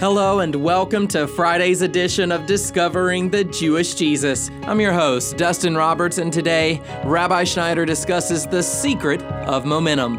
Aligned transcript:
Hello, 0.00 0.40
and 0.40 0.56
welcome 0.56 1.06
to 1.08 1.28
Friday's 1.28 1.80
edition 1.80 2.32
of 2.32 2.46
Discovering 2.46 3.30
the 3.30 3.44
Jewish 3.44 3.94
Jesus. 3.94 4.50
I'm 4.62 4.80
your 4.80 4.92
host, 4.92 5.36
Dustin 5.36 5.76
Roberts, 5.76 6.18
and 6.18 6.32
today, 6.32 6.82
Rabbi 7.04 7.44
Schneider 7.44 7.86
discusses 7.86 8.44
the 8.44 8.60
secret 8.60 9.22
of 9.22 9.64
momentum. 9.64 10.16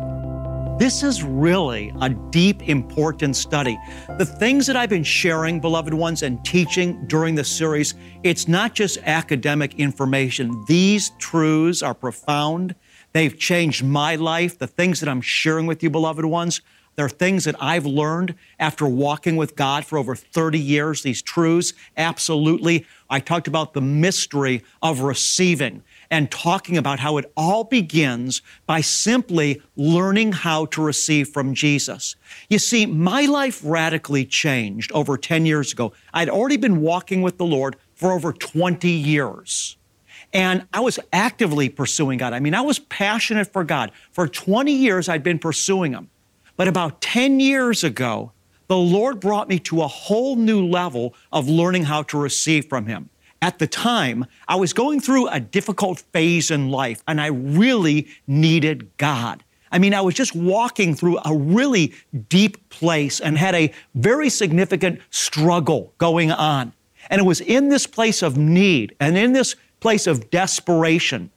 This 0.80 1.04
is 1.04 1.22
really 1.22 1.94
a 2.00 2.10
deep, 2.10 2.70
important 2.70 3.36
study. 3.36 3.78
The 4.18 4.26
things 4.26 4.66
that 4.68 4.78
I've 4.78 4.90
been 4.90 5.04
sharing, 5.04 5.60
beloved 5.60 5.94
ones, 5.94 6.24
and 6.24 6.44
teaching 6.46 7.06
during 7.08 7.36
this 7.36 7.52
series, 7.52 7.96
it's 8.24 8.48
not 8.48 8.76
just 8.76 8.98
academic 9.00 9.78
information. 9.78 10.64
These 10.70 11.10
truths 11.20 11.84
are 11.84 11.94
profound 11.94 12.76
They've 13.14 13.38
changed 13.38 13.84
my 13.84 14.16
life. 14.16 14.58
The 14.58 14.68
things 14.68 15.00
that 15.00 15.10
I'm 15.10 15.22
sharing 15.22 15.66
with 15.66 15.82
you, 15.82 15.90
beloved 15.90 16.26
ones, 16.26 16.62
they're 17.00 17.08
things 17.08 17.46
that 17.46 17.56
I've 17.62 17.86
learned 17.86 18.36
after 18.60 18.86
walking 18.86 19.38
with 19.38 19.56
God 19.56 19.86
for 19.86 19.98
over 19.98 20.16
30 20.16 20.60
years, 20.60 21.02
these 21.02 21.22
truths. 21.22 21.72
Absolutely. 21.96 22.86
I 23.10 23.22
talked 23.22 23.48
about 23.48 23.74
the 23.74 23.80
mystery 23.80 24.64
of 24.82 25.00
receiving 25.00 25.84
and 26.12 26.30
talking 26.30 26.78
about 26.78 27.00
how 27.00 27.16
it 27.16 27.32
all 27.38 27.64
begins 27.64 28.42
by 28.66 28.82
simply 28.82 29.62
learning 29.78 30.34
how 30.34 30.66
to 30.66 30.82
receive 30.82 31.30
from 31.30 31.54
Jesus. 31.54 32.18
You 32.50 32.60
see, 32.60 32.86
my 32.86 33.22
life 33.28 33.62
radically 33.64 34.26
changed 34.26 34.92
over 34.92 35.18
10 35.18 35.46
years 35.46 35.72
ago. 35.72 35.94
I'd 36.14 36.30
already 36.30 36.58
been 36.58 36.82
walking 36.82 37.22
with 37.22 37.38
the 37.38 37.46
Lord 37.46 37.78
for 37.94 38.12
over 38.12 38.34
20 38.34 38.90
years. 38.90 39.78
And 40.34 40.68
I 40.74 40.80
was 40.82 41.00
actively 41.12 41.70
pursuing 41.70 42.20
God. 42.20 42.34
I 42.34 42.40
mean, 42.40 42.54
I 42.54 42.62
was 42.62 42.80
passionate 42.80 43.52
for 43.52 43.64
God. 43.64 43.92
For 44.12 44.28
20 44.28 44.72
years, 44.72 45.10
I'd 45.10 45.24
been 45.24 45.40
pursuing 45.40 45.94
Him. 45.94 46.10
But 46.56 46.68
about 46.68 47.02
10 47.02 47.40
years 47.40 47.84
ago, 47.84 48.32
the 48.68 48.78
Lord 48.78 49.20
brought 49.20 49.50
me 49.50 49.58
to 49.60 49.82
a 49.82 49.88
whole 49.88 50.36
new 50.36 50.66
level 50.66 51.16
of 51.32 51.48
learning 51.48 51.86
how 51.86 52.04
to 52.04 52.18
receive 52.18 52.68
from 52.68 52.86
Him. 52.86 53.10
At 53.42 53.58
the 53.58 53.68
time, 53.68 54.26
I 54.48 54.58
was 54.58 54.74
going 54.74 55.00
through 55.00 55.30
a 55.30 55.40
difficult 55.40 56.00
phase 56.12 56.52
in 56.52 56.70
life, 56.70 57.02
and 57.08 57.20
I 57.20 57.28
really 57.28 58.08
needed 58.28 58.90
God. 58.98 59.44
I 59.72 59.80
mean, 59.80 59.94
I 59.94 60.02
was 60.02 60.14
just 60.14 60.36
walking 60.36 60.96
through 60.96 61.20
a 61.24 61.36
really 61.36 61.94
deep 62.28 62.70
place 62.70 63.20
and 63.20 63.38
had 63.38 63.56
a 63.56 63.72
very 63.96 64.30
significant 64.30 65.00
struggle 65.10 65.94
going 65.98 66.32
on. 66.32 66.74
And 67.10 67.22
it 67.22 67.24
was 67.24 67.42
in 67.42 67.70
this 67.70 67.88
place 67.88 68.22
of 68.22 68.38
need 68.38 68.96
and 69.00 69.18
in 69.18 69.34
this 69.34 69.56
place 69.80 70.08
of 70.08 70.30
desperation 70.30 71.32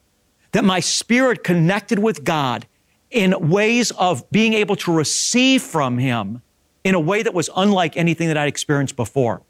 that 0.53 0.65
my 0.65 0.81
spirit 0.81 1.43
connected 1.45 1.99
with 1.99 2.25
God 2.25 2.67
in 3.11 3.51
ways 3.51 3.91
of 3.93 4.29
being 4.31 4.55
able 4.55 4.77
to 4.77 4.93
receive 4.93 5.63
from 5.63 5.99
Him 5.99 6.43
in 6.85 6.95
a 6.95 7.01
way 7.01 7.23
that 7.23 7.35
was 7.35 7.49
unlike 7.57 7.97
anything 7.97 8.29
that 8.29 8.37
I'd 8.37 8.49
experienced 8.49 8.97
before. 8.97 9.43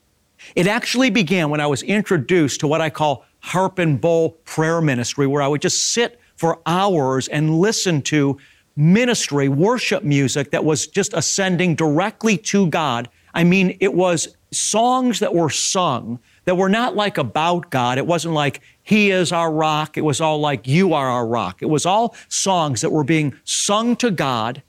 It 0.55 0.67
actually 0.67 1.11
began 1.11 1.51
when 1.51 1.61
I 1.61 1.67
was 1.67 1.83
introduced 1.83 2.61
to 2.61 2.67
what 2.67 2.81
I 2.81 2.91
call 2.91 3.25
harp 3.41 3.79
and 3.79 4.01
bowl 4.01 4.31
prayer 4.45 4.81
ministry, 4.81 5.27
where 5.27 5.43
I 5.43 5.49
would 5.49 5.63
just 5.63 5.93
sit 5.93 6.21
for 6.37 6.61
hours 6.67 7.29
and 7.29 7.59
listen 7.59 8.03
to 8.03 8.39
ministry, 8.77 9.49
worship 9.49 10.03
music 10.03 10.51
that 10.51 10.65
was 10.65 10.87
just 10.87 11.13
ascending 11.15 11.75
directly 11.75 12.37
to 12.37 12.67
God. 12.69 13.09
I 13.35 13.45
mean, 13.45 13.77
it 13.81 13.95
was 13.95 14.37
songs 14.51 15.21
that 15.21 15.35
were 15.35 15.51
sung 15.51 16.19
that 16.45 16.57
were 16.57 16.69
not 16.69 16.97
like 16.97 17.19
about 17.19 17.71
God. 17.71 17.99
It 17.99 18.07
wasn't 18.07 18.35
like 18.35 18.61
He 18.83 19.11
is 19.11 19.33
our 19.33 19.53
rock. 19.53 19.97
It 19.97 20.03
was 20.03 20.21
all 20.21 20.39
like 20.41 20.67
You 20.67 20.95
are 20.95 21.09
our 21.09 21.27
rock. 21.27 21.63
It 21.63 21.67
was 21.67 21.87
all 21.87 22.15
songs 22.29 22.81
that 22.81 22.91
were 22.91 23.05
being 23.05 23.35
sung 23.45 23.97
to 23.97 24.11
God. 24.11 24.63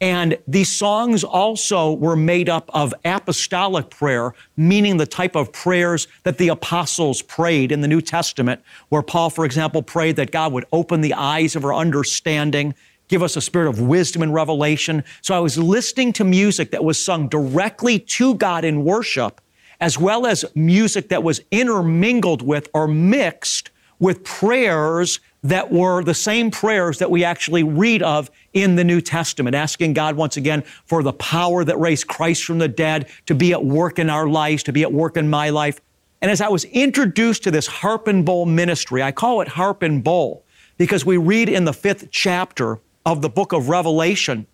And 0.00 0.38
these 0.48 0.74
songs 0.74 1.22
also 1.22 1.92
were 1.92 2.16
made 2.16 2.48
up 2.48 2.70
of 2.72 2.94
apostolic 3.04 3.90
prayer, 3.90 4.32
meaning 4.56 4.96
the 4.96 5.06
type 5.06 5.36
of 5.36 5.52
prayers 5.52 6.08
that 6.22 6.38
the 6.38 6.48
apostles 6.48 7.20
prayed 7.20 7.70
in 7.70 7.82
the 7.82 7.88
New 7.88 8.00
Testament, 8.00 8.62
where 8.88 9.02
Paul, 9.02 9.28
for 9.28 9.44
example, 9.44 9.82
prayed 9.82 10.16
that 10.16 10.30
God 10.30 10.54
would 10.54 10.64
open 10.72 11.02
the 11.02 11.12
eyes 11.12 11.54
of 11.54 11.66
our 11.66 11.74
understanding, 11.74 12.74
give 13.08 13.22
us 13.22 13.36
a 13.36 13.42
spirit 13.42 13.68
of 13.68 13.80
wisdom 13.80 14.22
and 14.22 14.32
revelation. 14.32 15.04
So 15.20 15.34
I 15.34 15.40
was 15.40 15.58
listening 15.58 16.14
to 16.14 16.24
music 16.24 16.70
that 16.70 16.82
was 16.82 17.02
sung 17.04 17.28
directly 17.28 17.98
to 17.98 18.34
God 18.36 18.64
in 18.64 18.84
worship 18.84 19.42
as 19.80 19.98
well 19.98 20.26
as 20.26 20.44
music 20.54 21.08
that 21.08 21.22
was 21.22 21.40
intermingled 21.50 22.42
with 22.42 22.68
or 22.74 22.86
mixed 22.86 23.70
with 23.98 24.24
prayers 24.24 25.20
that 25.42 25.72
were 25.72 26.02
the 26.02 26.14
same 26.14 26.50
prayers 26.50 26.98
that 26.98 27.10
we 27.10 27.24
actually 27.24 27.62
read 27.62 28.02
of 28.02 28.30
in 28.52 28.76
the 28.76 28.84
New 28.84 29.00
Testament, 29.00 29.54
asking 29.54 29.94
God 29.94 30.16
once 30.16 30.36
again 30.36 30.62
for 30.84 31.02
the 31.02 31.12
power 31.12 31.64
that 31.64 31.78
raised 31.78 32.08
Christ 32.08 32.44
from 32.44 32.58
the 32.58 32.68
dead 32.68 33.08
to 33.26 33.34
be 33.34 33.52
at 33.52 33.64
work 33.64 33.98
in 33.98 34.10
our 34.10 34.28
lives, 34.28 34.62
to 34.64 34.72
be 34.72 34.82
at 34.82 34.92
work 34.92 35.16
in 35.16 35.30
my 35.30 35.50
life. 35.50 35.80
And 36.20 36.30
as 36.30 36.40
I 36.40 36.48
was 36.48 36.64
introduced 36.64 37.42
to 37.44 37.50
this 37.50 37.66
harp 37.66 38.06
and 38.06 38.24
bowl 38.24 38.44
ministry, 38.44 39.02
I 39.02 39.12
call 39.12 39.40
it 39.40 39.48
harp 39.48 39.82
and 39.82 40.04
bowl 40.04 40.44
because 40.76 41.06
we 41.06 41.16
read 41.16 41.48
in 41.48 41.64
the 41.64 41.72
fifth 41.72 42.10
chapter 42.10 42.80
of 43.06 43.22
the 43.22 43.30
book 43.30 43.52
of 43.52 43.68
Revelation 43.68 44.46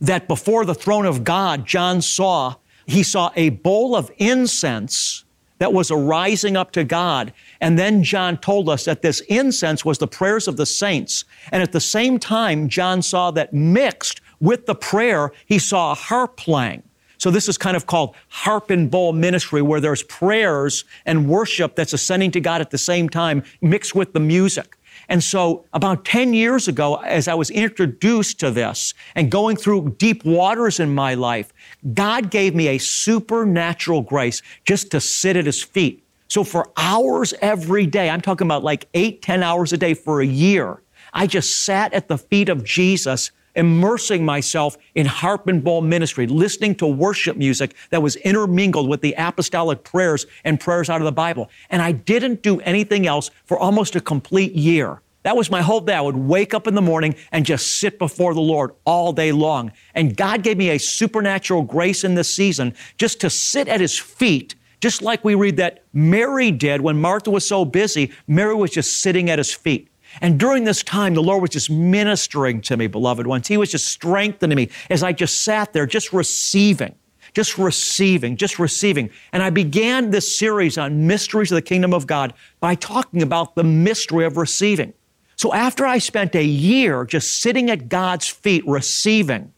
that 0.00 0.26
before 0.26 0.64
the 0.64 0.74
throne 0.74 1.06
of 1.06 1.22
God, 1.22 1.66
John 1.66 2.00
saw 2.00 2.56
he 2.86 3.02
saw 3.02 3.30
a 3.36 3.50
bowl 3.50 3.96
of 3.96 4.10
incense 4.18 5.24
that 5.58 5.72
was 5.72 5.90
arising 5.90 6.56
up 6.56 6.72
to 6.72 6.84
God. 6.84 7.32
And 7.60 7.78
then 7.78 8.02
John 8.02 8.36
told 8.38 8.68
us 8.68 8.84
that 8.84 9.02
this 9.02 9.20
incense 9.20 9.84
was 9.84 9.98
the 9.98 10.08
prayers 10.08 10.48
of 10.48 10.56
the 10.56 10.66
saints. 10.66 11.24
And 11.52 11.62
at 11.62 11.72
the 11.72 11.80
same 11.80 12.18
time, 12.18 12.68
John 12.68 13.02
saw 13.02 13.30
that 13.32 13.52
mixed 13.52 14.20
with 14.40 14.66
the 14.66 14.74
prayer, 14.74 15.32
he 15.46 15.58
saw 15.58 15.92
a 15.92 15.94
harp 15.94 16.36
playing. 16.36 16.82
So 17.18 17.30
this 17.30 17.48
is 17.48 17.56
kind 17.56 17.76
of 17.76 17.86
called 17.86 18.14
harp 18.28 18.70
and 18.70 18.90
bowl 18.90 19.12
ministry, 19.12 19.62
where 19.62 19.80
there's 19.80 20.02
prayers 20.02 20.84
and 21.06 21.28
worship 21.28 21.76
that's 21.76 21.92
ascending 21.92 22.32
to 22.32 22.40
God 22.40 22.60
at 22.60 22.70
the 22.70 22.76
same 22.76 23.08
time, 23.08 23.44
mixed 23.62 23.94
with 23.94 24.12
the 24.12 24.20
music. 24.20 24.76
And 25.08 25.22
so 25.22 25.64
about 25.72 26.04
10 26.04 26.34
years 26.34 26.68
ago, 26.68 26.96
as 26.96 27.28
I 27.28 27.34
was 27.34 27.50
introduced 27.50 28.40
to 28.40 28.50
this 28.50 28.94
and 29.14 29.30
going 29.30 29.56
through 29.56 29.96
deep 29.98 30.24
waters 30.24 30.80
in 30.80 30.94
my 30.94 31.14
life, 31.14 31.52
God 31.92 32.30
gave 32.30 32.54
me 32.54 32.68
a 32.68 32.78
supernatural 32.78 34.02
grace 34.02 34.42
just 34.64 34.90
to 34.92 35.00
sit 35.00 35.36
at 35.36 35.46
his 35.46 35.62
feet. 35.62 36.04
So 36.28 36.42
for 36.42 36.70
hours 36.76 37.34
every 37.40 37.86
day, 37.86 38.10
I'm 38.10 38.20
talking 38.20 38.46
about 38.46 38.64
like 38.64 38.88
eight, 38.94 39.22
10 39.22 39.42
hours 39.42 39.72
a 39.72 39.76
day 39.76 39.94
for 39.94 40.20
a 40.20 40.26
year, 40.26 40.82
I 41.12 41.26
just 41.28 41.64
sat 41.64 41.92
at 41.92 42.08
the 42.08 42.18
feet 42.18 42.48
of 42.48 42.64
Jesus 42.64 43.30
immersing 43.54 44.24
myself 44.24 44.76
in 44.94 45.06
harp 45.06 45.46
and 45.46 45.62
bowl 45.62 45.80
ministry, 45.80 46.26
listening 46.26 46.74
to 46.76 46.86
worship 46.86 47.36
music 47.36 47.74
that 47.90 48.02
was 48.02 48.16
intermingled 48.16 48.88
with 48.88 49.00
the 49.00 49.14
apostolic 49.16 49.84
prayers 49.84 50.26
and 50.44 50.60
prayers 50.60 50.90
out 50.90 51.00
of 51.00 51.04
the 51.04 51.12
Bible. 51.12 51.50
And 51.70 51.82
I 51.82 51.92
didn't 51.92 52.42
do 52.42 52.60
anything 52.60 53.06
else 53.06 53.30
for 53.44 53.58
almost 53.58 53.96
a 53.96 54.00
complete 54.00 54.52
year. 54.52 55.00
That 55.24 55.36
was 55.36 55.50
my 55.50 55.62
whole 55.62 55.80
day. 55.80 55.94
I 55.94 56.02
would 56.02 56.16
wake 56.16 56.52
up 56.52 56.66
in 56.66 56.74
the 56.74 56.82
morning 56.82 57.14
and 57.32 57.46
just 57.46 57.78
sit 57.78 57.98
before 57.98 58.34
the 58.34 58.40
Lord 58.40 58.72
all 58.84 59.12
day 59.12 59.32
long. 59.32 59.72
And 59.94 60.14
God 60.14 60.42
gave 60.42 60.58
me 60.58 60.70
a 60.70 60.78
supernatural 60.78 61.62
grace 61.62 62.04
in 62.04 62.14
this 62.14 62.32
season 62.34 62.74
just 62.98 63.22
to 63.22 63.30
sit 63.30 63.66
at 63.66 63.80
His 63.80 63.98
feet, 63.98 64.54
just 64.80 65.00
like 65.00 65.24
we 65.24 65.34
read 65.34 65.56
that 65.56 65.82
Mary 65.94 66.50
did 66.50 66.82
when 66.82 67.00
Martha 67.00 67.30
was 67.30 67.48
so 67.48 67.64
busy. 67.64 68.12
Mary 68.28 68.54
was 68.54 68.70
just 68.70 69.00
sitting 69.00 69.30
at 69.30 69.38
His 69.38 69.52
feet. 69.52 69.88
And 70.20 70.38
during 70.38 70.64
this 70.64 70.82
time, 70.82 71.14
the 71.14 71.22
Lord 71.22 71.42
was 71.42 71.50
just 71.50 71.70
ministering 71.70 72.60
to 72.62 72.76
me, 72.76 72.86
beloved 72.86 73.26
ones. 73.26 73.48
He 73.48 73.56
was 73.56 73.70
just 73.70 73.86
strengthening 73.86 74.56
me 74.56 74.70
as 74.90 75.02
I 75.02 75.12
just 75.12 75.42
sat 75.42 75.72
there, 75.72 75.86
just 75.86 76.12
receiving, 76.12 76.94
just 77.32 77.58
receiving, 77.58 78.36
just 78.36 78.58
receiving. 78.58 79.10
And 79.32 79.42
I 79.42 79.50
began 79.50 80.10
this 80.10 80.38
series 80.38 80.78
on 80.78 81.06
mysteries 81.06 81.50
of 81.50 81.56
the 81.56 81.62
kingdom 81.62 81.92
of 81.92 82.06
God 82.06 82.34
by 82.60 82.74
talking 82.74 83.22
about 83.22 83.54
the 83.54 83.64
mystery 83.64 84.24
of 84.24 84.36
receiving. 84.36 84.92
So 85.36 85.52
after 85.52 85.84
I 85.84 85.98
spent 85.98 86.34
a 86.34 86.44
year 86.44 87.04
just 87.04 87.40
sitting 87.40 87.70
at 87.70 87.88
God's 87.88 88.28
feet 88.28 88.66
receiving, 88.66 89.52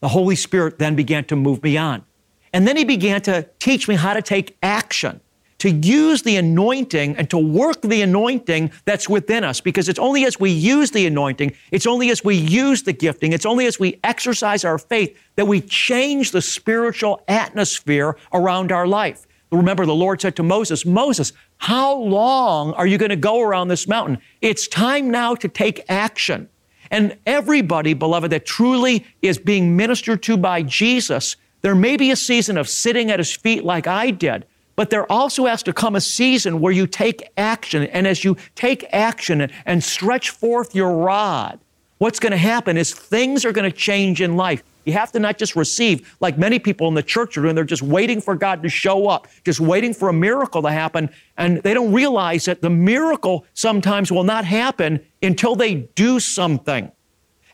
the 0.00 0.08
Holy 0.08 0.36
Spirit 0.36 0.78
then 0.78 0.96
began 0.96 1.24
to 1.26 1.36
move 1.36 1.62
me 1.62 1.76
on. 1.76 2.04
And 2.52 2.66
then 2.66 2.76
he 2.76 2.84
began 2.84 3.20
to 3.22 3.48
teach 3.58 3.88
me 3.88 3.94
how 3.94 4.14
to 4.14 4.22
take 4.22 4.56
action, 4.62 5.20
to 5.62 5.70
use 5.70 6.22
the 6.22 6.34
anointing 6.34 7.14
and 7.16 7.30
to 7.30 7.38
work 7.38 7.80
the 7.82 8.02
anointing 8.02 8.68
that's 8.84 9.08
within 9.08 9.44
us. 9.44 9.60
Because 9.60 9.88
it's 9.88 9.98
only 10.00 10.24
as 10.24 10.40
we 10.40 10.50
use 10.50 10.90
the 10.90 11.06
anointing, 11.06 11.54
it's 11.70 11.86
only 11.86 12.10
as 12.10 12.24
we 12.24 12.34
use 12.34 12.82
the 12.82 12.92
gifting, 12.92 13.32
it's 13.32 13.46
only 13.46 13.66
as 13.66 13.78
we 13.78 14.00
exercise 14.02 14.64
our 14.64 14.76
faith 14.76 15.16
that 15.36 15.44
we 15.44 15.60
change 15.60 16.32
the 16.32 16.42
spiritual 16.42 17.22
atmosphere 17.28 18.16
around 18.32 18.72
our 18.72 18.88
life. 18.88 19.24
Remember, 19.52 19.86
the 19.86 19.94
Lord 19.94 20.20
said 20.20 20.34
to 20.36 20.42
Moses, 20.42 20.84
Moses, 20.84 21.32
how 21.58 21.94
long 21.94 22.72
are 22.72 22.86
you 22.86 22.98
going 22.98 23.10
to 23.10 23.16
go 23.16 23.40
around 23.40 23.68
this 23.68 23.86
mountain? 23.86 24.18
It's 24.40 24.66
time 24.66 25.12
now 25.12 25.36
to 25.36 25.46
take 25.46 25.84
action. 25.88 26.48
And 26.90 27.16
everybody, 27.24 27.94
beloved, 27.94 28.32
that 28.32 28.46
truly 28.46 29.06
is 29.22 29.38
being 29.38 29.76
ministered 29.76 30.24
to 30.24 30.36
by 30.36 30.62
Jesus, 30.62 31.36
there 31.60 31.76
may 31.76 31.96
be 31.96 32.10
a 32.10 32.16
season 32.16 32.58
of 32.58 32.68
sitting 32.68 33.12
at 33.12 33.20
his 33.20 33.32
feet 33.32 33.62
like 33.62 33.86
I 33.86 34.10
did, 34.10 34.44
but 34.76 34.90
there 34.90 35.10
also 35.10 35.46
has 35.46 35.62
to 35.64 35.72
come 35.72 35.96
a 35.96 36.00
season 36.00 36.60
where 36.60 36.72
you 36.72 36.86
take 36.86 37.30
action. 37.36 37.84
And 37.84 38.06
as 38.06 38.24
you 38.24 38.36
take 38.54 38.84
action 38.92 39.50
and 39.66 39.84
stretch 39.84 40.30
forth 40.30 40.74
your 40.74 40.96
rod, 40.96 41.60
what's 41.98 42.18
going 42.18 42.32
to 42.32 42.36
happen 42.36 42.76
is 42.76 42.92
things 42.92 43.44
are 43.44 43.52
going 43.52 43.70
to 43.70 43.76
change 43.76 44.20
in 44.20 44.36
life. 44.36 44.62
You 44.84 44.94
have 44.94 45.12
to 45.12 45.20
not 45.20 45.38
just 45.38 45.54
receive, 45.54 46.16
like 46.20 46.36
many 46.38 46.58
people 46.58 46.88
in 46.88 46.94
the 46.94 47.02
church 47.02 47.36
are 47.36 47.42
doing, 47.42 47.54
they're 47.54 47.64
just 47.64 47.82
waiting 47.82 48.20
for 48.20 48.34
God 48.34 48.62
to 48.64 48.68
show 48.68 49.08
up, 49.08 49.28
just 49.44 49.60
waiting 49.60 49.94
for 49.94 50.08
a 50.08 50.12
miracle 50.12 50.62
to 50.62 50.70
happen. 50.70 51.08
And 51.36 51.62
they 51.62 51.72
don't 51.72 51.92
realize 51.92 52.46
that 52.46 52.62
the 52.62 52.70
miracle 52.70 53.46
sometimes 53.54 54.10
will 54.10 54.24
not 54.24 54.44
happen 54.44 55.00
until 55.22 55.54
they 55.54 55.74
do 55.94 56.18
something. 56.18 56.90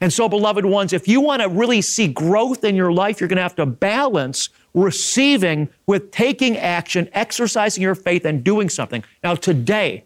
And 0.01 0.13
so, 0.13 0.29
beloved 0.29 0.65
ones, 0.65 0.93
if 0.93 1.09
you 1.09 1.21
want 1.21 1.43
to 1.43 1.49
really 1.49 1.83
see 1.83 2.09
growth 2.09 2.63
in 2.65 2.77
your 2.77 2.93
life, 2.93 3.21
you're 3.21 3.29
going 3.29 3.37
to 3.39 3.43
have 3.43 3.57
to 3.57 3.67
balance 3.67 4.49
receiving 4.75 5.69
with 5.87 6.11
taking 6.11 6.57
action, 6.57 7.09
exercising 7.13 7.83
your 7.83 7.95
faith, 7.95 8.25
and 8.25 8.45
doing 8.45 8.69
something. 8.69 9.03
Now, 9.25 9.35
today, 9.35 10.05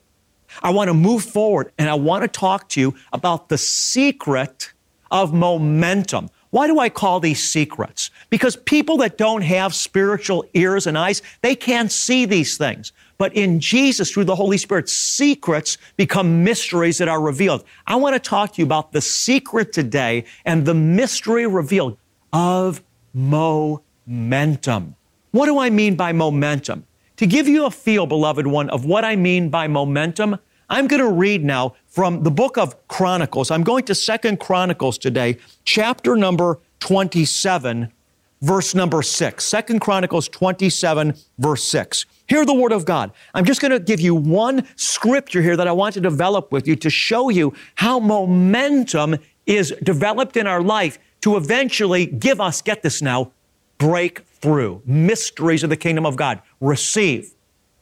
I 0.63 0.71
want 0.71 0.89
to 0.89 0.95
move 0.95 1.25
forward 1.25 1.73
and 1.79 1.89
I 1.89 1.95
want 1.95 2.23
to 2.23 2.29
talk 2.29 2.69
to 2.71 2.81
you 2.81 2.95
about 3.13 3.49
the 3.49 3.59
secret 3.59 4.73
of 5.11 5.33
momentum. 5.33 6.29
Why 6.53 6.67
do 6.67 6.79
I 6.79 6.91
call 6.91 7.19
these 7.19 7.43
secrets? 7.43 8.11
Because 8.29 8.57
people 8.57 8.99
that 8.99 9.17
don't 9.17 9.41
have 9.41 9.75
spiritual 9.75 10.45
ears 10.53 10.87
and 10.87 10.99
eyes, 10.99 11.23
they 11.41 11.57
can't 11.57 11.91
see 11.91 12.27
these 12.27 12.59
things. 12.59 12.93
But 13.17 13.35
in 13.35 13.59
Jesus, 13.59 14.11
through 14.11 14.27
the 14.27 14.37
Holy 14.37 14.59
Spirit, 14.59 14.91
secrets 14.91 15.79
become 15.97 16.45
mysteries 16.45 16.99
that 16.99 17.09
are 17.09 17.23
revealed. 17.23 17.65
I 17.87 17.97
want 17.97 18.17
to 18.17 18.21
talk 18.21 18.53
to 18.53 18.61
you 18.61 18.67
about 18.67 18.93
the 18.93 19.01
secret 19.01 19.73
today 19.73 20.27
and 20.45 20.67
the 20.67 20.75
mystery 20.75 21.47
revealed 21.47 21.97
of 22.35 22.83
momentum. 23.15 24.97
What 25.31 25.47
do 25.47 25.59
I 25.59 25.71
mean 25.71 25.97
by 25.97 26.13
momentum? 26.13 26.85
To 27.17 27.27
give 27.27 27.49
you 27.49 27.65
a 27.65 27.71
feel, 27.71 28.05
beloved 28.05 28.47
one, 28.47 28.69
of 28.69 28.85
what 28.85 29.07
I 29.07 29.17
mean 29.17 29.49
by 29.49 29.69
momentum, 29.69 30.39
I'm 30.69 30.87
going 30.87 31.01
to 31.01 31.11
read 31.11 31.45
now 31.45 31.77
from 31.93 32.23
the 32.23 32.31
book 32.31 32.57
of 32.57 32.89
Chronicles. 32.89 33.51
I'm 33.51 33.63
going 33.63 33.85
to 33.85 33.95
Second 33.95 34.41
Chronicles 34.41 34.97
today, 34.97 35.37
chapter 35.67 36.17
number 36.17 36.59
27, 36.81 37.93
verse 38.41 38.75
number 38.75 39.03
6. 39.03 39.45
Second 39.45 39.81
Chronicles 39.81 40.27
27, 40.31 41.15
verse 41.39 41.65
6. 41.65 42.07
Hear 42.27 42.47
the 42.47 42.55
word 42.55 42.73
of 42.73 42.87
God. 42.87 43.13
I'm 43.35 43.45
just 43.45 43.61
going 43.61 43.73
to 43.73 43.79
give 43.79 44.01
you 44.01 44.15
one 44.15 44.67
scripture 44.75 45.43
here 45.43 45.55
that 45.55 45.69
I 45.69 45.73
want 45.73 45.93
to 45.93 46.01
develop 46.01 46.51
with 46.51 46.67
you 46.67 46.77
to 46.77 46.89
show 46.89 47.29
you 47.29 47.53
how 47.75 48.01
momentum 48.01 49.19
is 49.45 49.75
developed 49.83 50.39
in 50.39 50.47
our 50.47 50.63
life 50.63 50.99
to 51.21 51.37
eventually 51.37 52.07
give 52.07 52.41
us, 52.41 52.63
get 52.63 52.83
this 52.83 53.03
now, 53.03 53.33
breakthrough, 53.77 54.81
mysteries 54.87 55.63
of 55.63 55.69
the 55.69 55.77
kingdom 55.77 56.07
of 56.07 56.17
God. 56.17 56.41
Receive. 56.59 57.35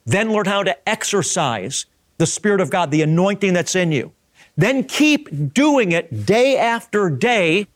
Then 0.04 0.32
learn 0.32 0.46
how 0.46 0.64
to 0.64 0.88
exercise 0.88 1.86
the 2.20 2.26
Spirit 2.26 2.60
of 2.60 2.68
God, 2.68 2.90
the 2.90 3.00
anointing 3.00 3.54
that's 3.54 3.74
in 3.74 3.92
you. 3.92 4.12
Then 4.54 4.84
keep 4.84 5.54
doing 5.54 5.92
it 5.92 6.26
day 6.26 6.58
after 6.58 7.08
day, 7.08 7.66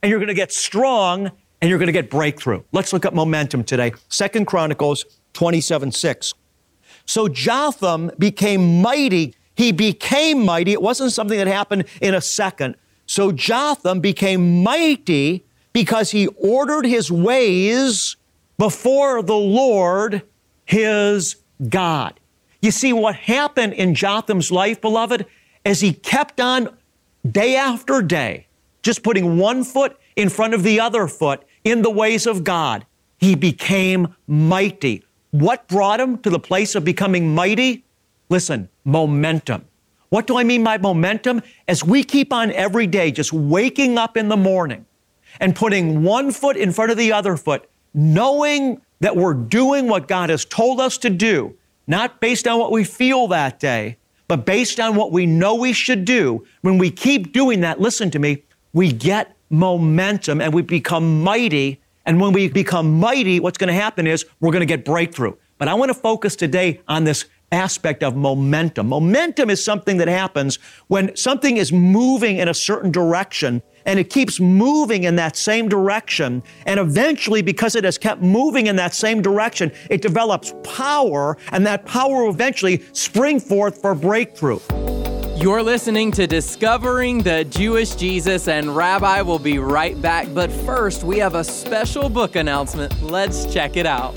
and 0.00 0.08
you're 0.08 0.20
going 0.20 0.28
to 0.28 0.34
get 0.34 0.52
strong 0.52 1.32
and 1.60 1.68
you're 1.68 1.78
going 1.78 1.88
to 1.88 1.92
get 1.92 2.08
breakthrough. 2.08 2.62
Let's 2.70 2.92
look 2.92 3.04
at 3.04 3.14
momentum 3.14 3.64
today. 3.64 3.92
Second 4.08 4.46
Chronicles 4.46 5.04
27 5.32 5.90
6. 5.90 6.34
So 7.04 7.26
Jotham 7.26 8.12
became 8.16 8.80
mighty. 8.80 9.34
He 9.56 9.72
became 9.72 10.44
mighty. 10.44 10.72
It 10.72 10.82
wasn't 10.82 11.12
something 11.12 11.36
that 11.36 11.48
happened 11.48 11.84
in 12.00 12.14
a 12.14 12.20
second. 12.20 12.76
So 13.06 13.32
Jotham 13.32 13.98
became 13.98 14.62
mighty 14.62 15.44
because 15.72 16.12
he 16.12 16.28
ordered 16.28 16.86
his 16.86 17.10
ways 17.10 18.14
before 18.56 19.20
the 19.20 19.34
Lord 19.34 20.22
his 20.64 21.36
God. 21.68 22.20
You 22.60 22.70
see, 22.70 22.92
what 22.92 23.16
happened 23.16 23.72
in 23.72 23.94
Jotham's 23.94 24.52
life, 24.52 24.80
beloved, 24.80 25.26
as 25.64 25.80
he 25.80 25.92
kept 25.92 26.40
on 26.40 26.76
day 27.28 27.56
after 27.56 28.02
day, 28.02 28.46
just 28.82 29.02
putting 29.02 29.38
one 29.38 29.64
foot 29.64 29.98
in 30.16 30.28
front 30.28 30.54
of 30.54 30.62
the 30.62 30.80
other 30.80 31.06
foot 31.06 31.42
in 31.64 31.82
the 31.82 31.90
ways 31.90 32.26
of 32.26 32.44
God, 32.44 32.86
he 33.18 33.34
became 33.34 34.14
mighty. 34.26 35.04
What 35.30 35.68
brought 35.68 36.00
him 36.00 36.18
to 36.18 36.30
the 36.30 36.38
place 36.38 36.74
of 36.74 36.84
becoming 36.84 37.34
mighty? 37.34 37.84
Listen, 38.28 38.68
momentum. 38.84 39.64
What 40.08 40.26
do 40.26 40.38
I 40.38 40.44
mean 40.44 40.64
by 40.64 40.78
momentum? 40.78 41.42
As 41.68 41.84
we 41.84 42.02
keep 42.02 42.32
on 42.32 42.50
every 42.52 42.86
day 42.86 43.10
just 43.10 43.32
waking 43.32 43.96
up 43.96 44.16
in 44.16 44.28
the 44.28 44.36
morning 44.36 44.86
and 45.38 45.54
putting 45.54 46.02
one 46.02 46.32
foot 46.32 46.56
in 46.56 46.72
front 46.72 46.90
of 46.90 46.96
the 46.96 47.12
other 47.12 47.36
foot, 47.36 47.70
knowing 47.94 48.80
that 49.00 49.16
we're 49.16 49.34
doing 49.34 49.88
what 49.88 50.08
God 50.08 50.30
has 50.30 50.44
told 50.44 50.80
us 50.80 50.98
to 50.98 51.10
do, 51.10 51.56
not 51.90 52.20
based 52.20 52.46
on 52.46 52.58
what 52.60 52.70
we 52.70 52.84
feel 52.84 53.26
that 53.28 53.58
day, 53.58 53.96
but 54.28 54.46
based 54.46 54.78
on 54.78 54.94
what 54.94 55.10
we 55.10 55.26
know 55.26 55.56
we 55.56 55.72
should 55.72 56.04
do. 56.04 56.46
When 56.62 56.78
we 56.78 56.88
keep 56.88 57.32
doing 57.32 57.60
that, 57.62 57.80
listen 57.80 58.12
to 58.12 58.18
me, 58.20 58.44
we 58.72 58.92
get 58.92 59.36
momentum 59.50 60.40
and 60.40 60.54
we 60.54 60.62
become 60.62 61.22
mighty. 61.22 61.80
And 62.06 62.20
when 62.20 62.32
we 62.32 62.48
become 62.48 63.00
mighty, 63.00 63.40
what's 63.40 63.58
going 63.58 63.74
to 63.74 63.74
happen 63.74 64.06
is 64.06 64.24
we're 64.38 64.52
going 64.52 64.60
to 64.60 64.66
get 64.66 64.84
breakthrough. 64.84 65.34
But 65.58 65.66
I 65.66 65.74
want 65.74 65.90
to 65.90 65.94
focus 65.94 66.36
today 66.36 66.80
on 66.86 67.02
this 67.02 67.24
aspect 67.50 68.04
of 68.04 68.14
momentum. 68.14 68.86
Momentum 68.86 69.50
is 69.50 69.62
something 69.62 69.96
that 69.96 70.06
happens 70.06 70.60
when 70.86 71.14
something 71.16 71.56
is 71.56 71.72
moving 71.72 72.36
in 72.36 72.46
a 72.46 72.54
certain 72.54 72.92
direction 72.92 73.62
and 73.86 73.98
it 73.98 74.10
keeps 74.10 74.40
moving 74.40 75.04
in 75.04 75.16
that 75.16 75.36
same 75.36 75.68
direction. 75.68 76.42
And 76.66 76.80
eventually, 76.80 77.42
because 77.42 77.74
it 77.76 77.84
has 77.84 77.98
kept 77.98 78.22
moving 78.22 78.66
in 78.66 78.76
that 78.76 78.94
same 78.94 79.22
direction, 79.22 79.72
it 79.88 80.02
develops 80.02 80.54
power, 80.62 81.36
and 81.52 81.66
that 81.66 81.86
power 81.86 82.24
will 82.24 82.30
eventually 82.30 82.82
spring 82.92 83.40
forth 83.40 83.80
for 83.80 83.94
breakthrough. 83.94 84.60
You're 85.36 85.62
listening 85.62 86.12
to 86.12 86.26
Discovering 86.26 87.22
the 87.22 87.44
Jewish 87.44 87.94
Jesus, 87.94 88.46
and 88.46 88.76
Rabbi 88.76 89.22
will 89.22 89.38
be 89.38 89.58
right 89.58 89.98
back. 90.02 90.28
But 90.34 90.52
first, 90.52 91.02
we 91.02 91.18
have 91.18 91.34
a 91.34 91.42
special 91.42 92.10
book 92.10 92.36
announcement. 92.36 93.02
Let's 93.02 93.50
check 93.50 93.78
it 93.78 93.86
out. 93.86 94.14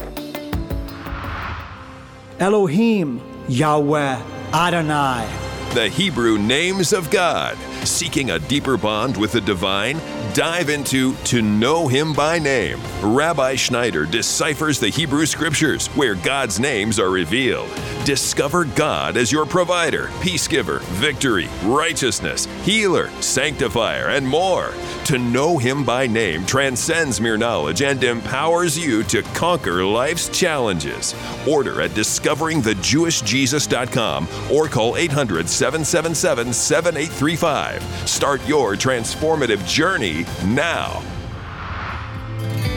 Elohim, 2.40 3.22
Yahweh, 3.48 4.22
Adonai. 4.54 5.53
The 5.74 5.90
Hebrew 5.90 6.38
names 6.38 6.94
of 6.94 7.10
God. 7.10 7.58
Seeking 7.84 8.30
a 8.30 8.38
deeper 8.38 8.78
bond 8.78 9.18
with 9.18 9.32
the 9.32 9.42
divine? 9.42 9.98
Dive 10.34 10.70
into 10.70 11.14
To 11.26 11.42
Know 11.44 11.88
Him 11.88 12.12
by 12.12 12.40
Name. 12.40 12.82
Rabbi 13.04 13.54
Schneider 13.54 14.08
deciphers 14.08 14.80
the 14.80 14.90
Hebrew 14.90 15.28
Scriptures 15.28 15.86
where 15.90 16.16
God's 16.16 16.60
names 16.60 16.98
are 16.98 17.12
revealed. 17.12 17.70
Discover 18.04 18.66
God 18.66 19.16
as 19.16 19.32
your 19.32 19.46
provider, 19.46 20.08
peacegiver, 20.22 20.82
victory, 20.82 21.48
righteousness, 21.64 22.48
healer, 22.64 23.12
sanctifier, 23.22 24.10
and 24.10 24.28
more. 24.28 24.74
To 25.06 25.20
know 25.20 25.60
Him 25.60 25.84
by 25.84 26.08
name 26.08 26.48
transcends 26.48 27.22
mere 27.22 27.38
knowledge 27.38 27.84
and 27.84 28.04
empowers 28.04 28.76
you 28.76 29.04
to 29.04 29.22
conquer 29.36 29.86
life's 29.86 30.30
challenges. 30.30 31.14
Order 31.48 31.82
at 31.82 31.92
discoveringthejewishjesus.com 31.92 34.28
or 34.52 34.68
call 34.68 34.98
800 34.98 35.48
777 35.48 36.54
7835. 36.54 37.84
Start 38.10 38.42
your 38.48 38.74
transformative 38.74 39.64
journey 39.68 40.23
now. 40.46 41.04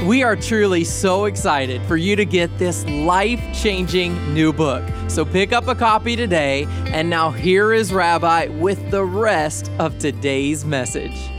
We 0.04 0.22
are 0.22 0.36
truly 0.36 0.84
so 0.84 1.24
excited 1.24 1.82
for 1.82 1.96
you 1.96 2.14
to 2.16 2.24
get 2.24 2.58
this 2.58 2.86
life 2.86 3.42
changing 3.52 4.32
new 4.32 4.52
book. 4.52 4.84
So 5.08 5.24
pick 5.24 5.52
up 5.52 5.66
a 5.68 5.74
copy 5.74 6.14
today. 6.14 6.66
And 6.86 7.10
now, 7.10 7.30
here 7.30 7.72
is 7.72 7.92
Rabbi 7.92 8.46
with 8.46 8.90
the 8.90 9.04
rest 9.04 9.70
of 9.78 9.98
today's 9.98 10.64
message. 10.64 11.30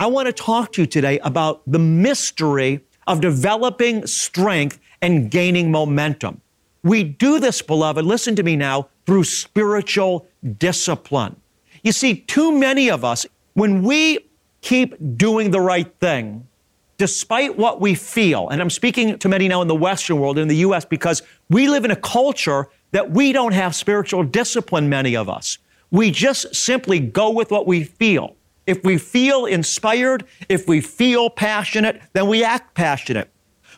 I 0.00 0.06
want 0.06 0.26
to 0.26 0.32
talk 0.32 0.72
to 0.72 0.82
you 0.82 0.86
today 0.86 1.18
about 1.20 1.62
the 1.66 1.78
mystery 1.78 2.80
of 3.06 3.20
developing 3.20 4.06
strength 4.06 4.80
and 5.00 5.30
gaining 5.30 5.70
momentum. 5.70 6.40
We 6.82 7.04
do 7.04 7.38
this, 7.38 7.62
beloved, 7.62 8.04
listen 8.04 8.36
to 8.36 8.42
me 8.42 8.56
now, 8.56 8.88
through 9.06 9.24
spiritual 9.24 10.26
discipline. 10.58 11.36
You 11.82 11.92
see, 11.92 12.16
too 12.16 12.52
many 12.52 12.90
of 12.90 13.04
us, 13.04 13.24
when 13.54 13.82
we 13.82 14.23
keep 14.64 14.94
doing 15.18 15.50
the 15.50 15.60
right 15.60 15.94
thing, 16.00 16.48
despite 16.96 17.58
what 17.58 17.82
we 17.82 17.94
feel, 17.94 18.48
and 18.48 18.62
I'm 18.62 18.70
speaking 18.70 19.18
to 19.18 19.28
many 19.28 19.46
now 19.46 19.60
in 19.60 19.68
the 19.68 19.74
Western 19.74 20.18
world, 20.18 20.38
in 20.38 20.48
the 20.48 20.56
US, 20.68 20.86
because 20.86 21.22
we 21.50 21.68
live 21.68 21.84
in 21.84 21.90
a 21.90 21.96
culture 21.96 22.68
that 22.92 23.10
we 23.10 23.32
don't 23.32 23.52
have 23.52 23.74
spiritual 23.74 24.22
discipline, 24.22 24.88
many 24.88 25.14
of 25.14 25.28
us. 25.28 25.58
We 25.90 26.10
just 26.10 26.54
simply 26.54 26.98
go 26.98 27.28
with 27.28 27.50
what 27.50 27.66
we 27.66 27.84
feel. 27.84 28.36
If 28.66 28.82
we 28.82 28.96
feel 28.96 29.44
inspired, 29.44 30.24
if 30.48 30.66
we 30.66 30.80
feel 30.80 31.28
passionate, 31.28 32.00
then 32.14 32.26
we 32.26 32.42
act 32.42 32.74
passionate. 32.74 33.30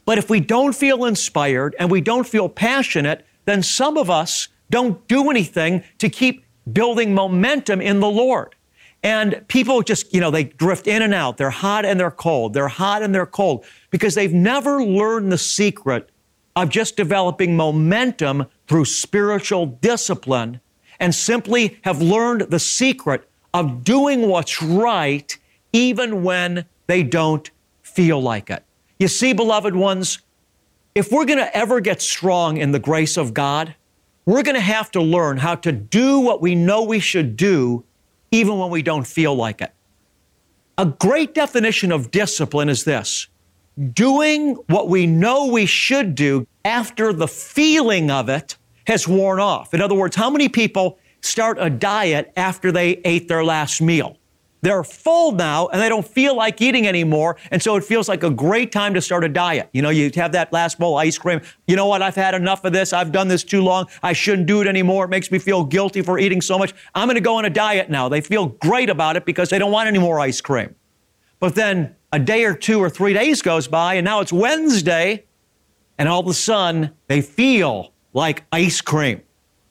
But 0.04 0.18
if 0.18 0.30
we 0.30 0.38
don't 0.38 0.72
feel 0.72 1.04
inspired 1.04 1.74
and 1.80 1.90
we 1.90 2.00
don't 2.00 2.28
feel 2.28 2.48
passionate, 2.48 3.26
then 3.44 3.64
some 3.64 3.98
of 3.98 4.08
us 4.08 4.46
don't 4.70 5.06
do 5.08 5.30
anything 5.30 5.82
to 5.98 6.08
keep 6.08 6.44
building 6.72 7.12
momentum 7.12 7.80
in 7.80 7.98
the 7.98 8.08
Lord. 8.08 8.55
And 9.06 9.46
people 9.46 9.82
just, 9.82 10.12
you 10.12 10.20
know, 10.20 10.32
they 10.32 10.42
drift 10.42 10.88
in 10.88 11.00
and 11.00 11.14
out. 11.14 11.36
They're 11.36 11.48
hot 11.48 11.84
and 11.84 12.00
they're 12.00 12.10
cold. 12.10 12.54
They're 12.54 12.66
hot 12.66 13.04
and 13.04 13.14
they're 13.14 13.24
cold 13.24 13.64
because 13.90 14.16
they've 14.16 14.32
never 14.32 14.82
learned 14.82 15.30
the 15.30 15.38
secret 15.38 16.10
of 16.56 16.70
just 16.70 16.96
developing 16.96 17.56
momentum 17.56 18.46
through 18.66 18.86
spiritual 18.86 19.66
discipline 19.66 20.60
and 20.98 21.14
simply 21.14 21.78
have 21.82 22.02
learned 22.02 22.50
the 22.50 22.58
secret 22.58 23.30
of 23.54 23.84
doing 23.84 24.26
what's 24.26 24.60
right 24.60 25.38
even 25.72 26.24
when 26.24 26.64
they 26.88 27.04
don't 27.04 27.52
feel 27.84 28.20
like 28.20 28.50
it. 28.50 28.64
You 28.98 29.06
see, 29.06 29.32
beloved 29.32 29.76
ones, 29.76 30.18
if 30.96 31.12
we're 31.12 31.26
going 31.26 31.38
to 31.38 31.56
ever 31.56 31.78
get 31.78 32.02
strong 32.02 32.56
in 32.56 32.72
the 32.72 32.80
grace 32.80 33.16
of 33.16 33.34
God, 33.34 33.76
we're 34.24 34.42
going 34.42 34.56
to 34.56 34.60
have 34.60 34.90
to 34.90 35.00
learn 35.00 35.36
how 35.36 35.54
to 35.54 35.70
do 35.70 36.18
what 36.18 36.42
we 36.42 36.56
know 36.56 36.82
we 36.82 36.98
should 36.98 37.36
do 37.36 37.84
even 38.30 38.58
when 38.58 38.70
we 38.70 38.82
don't 38.82 39.06
feel 39.06 39.34
like 39.34 39.60
it. 39.60 39.72
A 40.78 40.86
great 40.86 41.34
definition 41.34 41.92
of 41.92 42.10
discipline 42.10 42.68
is 42.68 42.84
this 42.84 43.28
doing 43.92 44.54
what 44.68 44.88
we 44.88 45.06
know 45.06 45.46
we 45.46 45.66
should 45.66 46.14
do 46.14 46.46
after 46.64 47.12
the 47.12 47.28
feeling 47.28 48.10
of 48.10 48.28
it 48.28 48.56
has 48.86 49.06
worn 49.06 49.38
off. 49.38 49.74
In 49.74 49.80
other 49.82 49.94
words, 49.94 50.16
how 50.16 50.30
many 50.30 50.48
people 50.48 50.98
start 51.20 51.58
a 51.60 51.68
diet 51.68 52.32
after 52.36 52.72
they 52.72 53.00
ate 53.04 53.28
their 53.28 53.44
last 53.44 53.82
meal? 53.82 54.16
They're 54.66 54.82
full 54.82 55.30
now 55.30 55.68
and 55.68 55.80
they 55.80 55.88
don't 55.88 56.04
feel 56.04 56.34
like 56.34 56.60
eating 56.60 56.88
anymore. 56.88 57.36
And 57.52 57.62
so 57.62 57.76
it 57.76 57.84
feels 57.84 58.08
like 58.08 58.24
a 58.24 58.30
great 58.30 58.72
time 58.72 58.94
to 58.94 59.00
start 59.00 59.22
a 59.22 59.28
diet. 59.28 59.68
You 59.72 59.80
know, 59.80 59.90
you 59.90 60.10
have 60.16 60.32
that 60.32 60.52
last 60.52 60.76
bowl 60.76 60.98
of 60.98 61.02
ice 61.02 61.16
cream. 61.16 61.40
You 61.68 61.76
know 61.76 61.86
what? 61.86 62.02
I've 62.02 62.16
had 62.16 62.34
enough 62.34 62.64
of 62.64 62.72
this. 62.72 62.92
I've 62.92 63.12
done 63.12 63.28
this 63.28 63.44
too 63.44 63.62
long. 63.62 63.86
I 64.02 64.12
shouldn't 64.12 64.48
do 64.48 64.60
it 64.62 64.66
anymore. 64.66 65.04
It 65.04 65.08
makes 65.10 65.30
me 65.30 65.38
feel 65.38 65.62
guilty 65.62 66.02
for 66.02 66.18
eating 66.18 66.40
so 66.40 66.58
much. 66.58 66.74
I'm 66.96 67.06
going 67.06 67.14
to 67.14 67.20
go 67.20 67.36
on 67.36 67.44
a 67.44 67.50
diet 67.50 67.90
now. 67.90 68.08
They 68.08 68.20
feel 68.20 68.46
great 68.46 68.90
about 68.90 69.14
it 69.14 69.24
because 69.24 69.50
they 69.50 69.60
don't 69.60 69.70
want 69.70 69.86
any 69.86 70.00
more 70.00 70.18
ice 70.18 70.40
cream. 70.40 70.74
But 71.38 71.54
then 71.54 71.94
a 72.10 72.18
day 72.18 72.44
or 72.44 72.56
two 72.56 72.80
or 72.80 72.90
three 72.90 73.12
days 73.12 73.42
goes 73.42 73.68
by 73.68 73.94
and 73.94 74.04
now 74.04 74.18
it's 74.18 74.32
Wednesday 74.32 75.26
and 75.96 76.08
all 76.08 76.18
of 76.18 76.26
a 76.26 76.34
sudden 76.34 76.90
they 77.06 77.20
feel 77.20 77.92
like 78.14 78.42
ice 78.50 78.80
cream. 78.80 79.22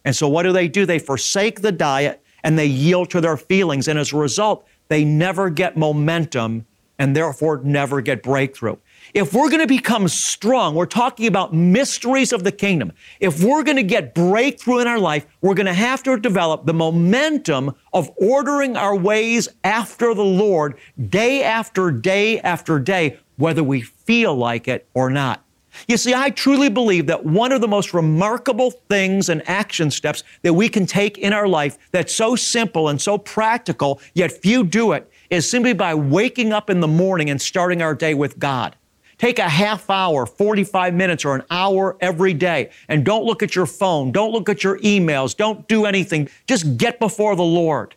And 0.06 0.16
so 0.16 0.30
what 0.30 0.44
do 0.44 0.54
they 0.54 0.70
do? 0.70 0.86
They 0.86 1.00
forsake 1.00 1.60
the 1.60 1.74
diet 1.74 2.22
and 2.46 2.58
they 2.60 2.68
yield 2.68 3.10
to 3.10 3.20
their 3.20 3.36
feelings. 3.36 3.88
And 3.88 3.98
as 3.98 4.14
a 4.14 4.18
result, 4.18 4.68
they 4.88 5.04
never 5.04 5.50
get 5.50 5.78
momentum 5.78 6.66
and 6.98 7.16
therefore 7.16 7.62
never 7.64 8.02
get 8.02 8.24
breakthrough. 8.24 8.78
If 9.14 9.34
we're 9.34 9.50
going 9.50 9.62
to 9.62 9.68
become 9.68 10.08
strong, 10.08 10.76
we're 10.76 10.86
talking 10.86 11.28
about 11.28 11.54
mysteries 11.54 12.32
of 12.32 12.44
the 12.44 12.52
kingdom. 12.52 12.94
If 13.20 13.44
we're 13.44 13.64
going 13.64 13.78
to 13.78 13.84
get 13.84 14.16
breakthrough 14.16 14.80
in 14.80 14.88
our 14.88 15.00
life, 15.00 15.26
we're 15.42 15.54
going 15.54 15.66
to 15.66 15.74
have 15.74 16.04
to 16.04 16.18
develop 16.18 16.66
the 16.66 16.74
momentum 16.74 17.76
of 17.94 18.10
ordering 18.18 18.78
our 18.78 18.96
ways 18.96 19.48
after 19.64 20.14
the 20.14 20.24
Lord 20.24 20.78
day 21.10 21.44
after 21.44 21.92
day 21.92 22.40
after 22.40 22.80
day, 22.80 23.20
whether 23.38 23.64
we 23.64 23.82
feel 23.82 24.36
like 24.36 24.68
it 24.68 24.88
or 24.94 25.10
not. 25.10 25.44
You 25.88 25.98
see, 25.98 26.14
I 26.14 26.30
truly 26.30 26.70
believe 26.70 27.08
that 27.08 27.26
one 27.26 27.52
of 27.52 27.62
the 27.62 27.68
most 27.68 27.94
remarkable 27.94 28.72
things 28.72 29.30
and 29.30 29.48
action 29.48 29.92
steps 29.92 30.24
that 30.42 30.54
we 30.54 30.70
can 30.70 30.86
take 30.86 31.18
in 31.18 31.34
our 31.34 31.48
life 31.48 31.78
that's 31.92 32.14
so 32.14 32.36
simple 32.36 32.90
and 32.90 33.02
so 33.02 33.18
practical, 33.18 34.02
yet 34.14 34.32
few 34.32 34.64
do 34.64 34.94
it, 34.94 35.10
is 35.30 35.50
simply 35.50 35.74
by 35.74 35.94
waking 35.94 36.54
up 36.54 36.70
in 36.70 36.80
the 36.80 36.88
morning 36.88 37.30
and 37.30 37.42
starting 37.42 37.82
our 37.82 37.96
day 37.96 38.14
with 38.14 38.40
God. 38.40 38.76
Take 39.18 39.40
a 39.40 39.48
half 39.48 39.90
hour, 39.90 40.26
45 40.26 40.94
minutes, 40.94 41.24
or 41.24 41.36
an 41.36 41.44
hour 41.50 41.96
every 42.02 42.34
day, 42.34 42.72
and 42.90 43.06
don't 43.06 43.24
look 43.24 43.42
at 43.42 43.56
your 43.56 43.66
phone. 43.66 44.12
Don't 44.12 44.32
look 44.32 44.50
at 44.50 44.64
your 44.64 44.78
emails. 44.80 45.36
Don't 45.36 45.68
do 45.68 45.86
anything. 45.86 46.28
Just 46.48 46.78
get 46.78 47.00
before 47.00 47.36
the 47.36 47.44
Lord. 47.44 47.96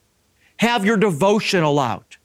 Have 0.58 0.84
your 0.84 0.96
devotional 0.96 1.78
out. 1.80 2.16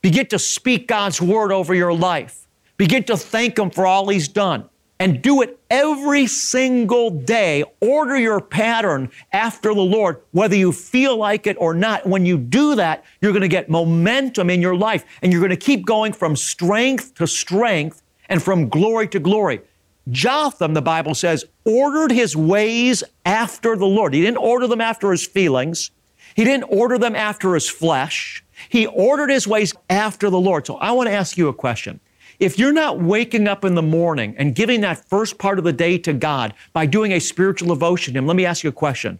Begin 0.00 0.26
to 0.26 0.38
speak 0.38 0.88
God's 0.88 1.20
word 1.20 1.52
over 1.52 1.74
your 1.74 1.92
life. 1.92 2.46
Begin 2.78 3.04
to 3.04 3.16
thank 3.16 3.58
Him 3.58 3.70
for 3.70 3.86
all 3.86 4.08
He's 4.08 4.28
done 4.28 4.70
and 5.00 5.22
do 5.22 5.40
it 5.40 5.58
every 5.70 6.26
single 6.26 7.10
day. 7.10 7.64
Order 7.80 8.18
your 8.18 8.40
pattern 8.40 9.10
after 9.32 9.74
the 9.74 9.80
Lord, 9.80 10.20
whether 10.32 10.54
you 10.54 10.72
feel 10.72 11.16
like 11.16 11.46
it 11.46 11.56
or 11.58 11.72
not. 11.72 12.06
When 12.06 12.26
you 12.26 12.36
do 12.36 12.74
that, 12.74 13.02
you're 13.20 13.32
going 13.32 13.40
to 13.40 13.48
get 13.48 13.70
momentum 13.70 14.50
in 14.50 14.60
your 14.60 14.76
life 14.76 15.04
and 15.22 15.32
you're 15.32 15.40
going 15.40 15.50
to 15.50 15.56
keep 15.56 15.86
going 15.86 16.12
from 16.12 16.36
strength 16.36 17.14
to 17.14 17.26
strength 17.26 18.02
and 18.28 18.42
from 18.42 18.68
glory 18.68 19.08
to 19.08 19.18
glory. 19.18 19.62
Jotham, 20.10 20.74
the 20.74 20.82
Bible 20.82 21.14
says, 21.14 21.46
ordered 21.64 22.12
his 22.12 22.36
ways 22.36 23.02
after 23.24 23.76
the 23.76 23.86
Lord. 23.86 24.12
He 24.12 24.20
didn't 24.20 24.38
order 24.38 24.66
them 24.66 24.80
after 24.82 25.10
his 25.12 25.26
feelings. 25.26 25.90
He 26.34 26.44
didn't 26.44 26.64
order 26.64 26.98
them 26.98 27.16
after 27.16 27.54
his 27.54 27.68
flesh. 27.70 28.44
He 28.68 28.86
ordered 28.86 29.30
his 29.30 29.48
ways 29.48 29.72
after 29.88 30.28
the 30.28 30.38
Lord. 30.38 30.66
So 30.66 30.76
I 30.76 30.92
want 30.92 31.08
to 31.08 31.14
ask 31.14 31.38
you 31.38 31.48
a 31.48 31.54
question. 31.54 32.00
If 32.40 32.58
you're 32.58 32.72
not 32.72 32.98
waking 32.98 33.46
up 33.46 33.66
in 33.66 33.74
the 33.74 33.82
morning 33.82 34.34
and 34.38 34.54
giving 34.54 34.80
that 34.80 35.04
first 35.04 35.36
part 35.36 35.58
of 35.58 35.64
the 35.64 35.74
day 35.74 35.98
to 35.98 36.14
God 36.14 36.54
by 36.72 36.86
doing 36.86 37.12
a 37.12 37.20
spiritual 37.20 37.68
devotion 37.68 38.14
to 38.14 38.18
Him, 38.18 38.26
let 38.26 38.34
me 38.34 38.46
ask 38.46 38.64
you 38.64 38.70
a 38.70 38.72
question. 38.72 39.18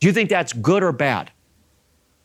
Do 0.00 0.08
you 0.08 0.12
think 0.12 0.28
that's 0.28 0.52
good 0.52 0.82
or 0.82 0.90
bad? 0.90 1.30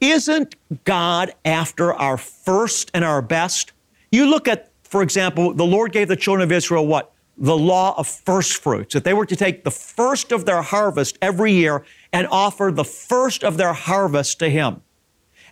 Isn't 0.01 0.55
God 0.83 1.33
after 1.45 1.93
our 1.93 2.17
first 2.17 2.89
and 2.95 3.05
our 3.05 3.21
best? 3.21 3.71
You 4.11 4.25
look 4.25 4.47
at, 4.47 4.71
for 4.83 5.03
example, 5.03 5.53
the 5.53 5.65
Lord 5.65 5.91
gave 5.91 6.07
the 6.07 6.15
children 6.15 6.43
of 6.43 6.51
Israel 6.51 6.87
what? 6.87 7.11
The 7.37 7.55
law 7.55 7.93
of 7.95 8.07
first 8.07 8.63
fruits, 8.63 8.95
that 8.95 9.03
they 9.03 9.13
were 9.13 9.25
to 9.27 9.35
take 9.35 9.63
the 9.63 9.71
first 9.71 10.31
of 10.31 10.45
their 10.45 10.63
harvest 10.63 11.19
every 11.21 11.51
year 11.51 11.85
and 12.11 12.25
offer 12.31 12.71
the 12.73 12.85
first 12.85 13.43
of 13.43 13.57
their 13.57 13.73
harvest 13.73 14.39
to 14.39 14.49
Him. 14.49 14.81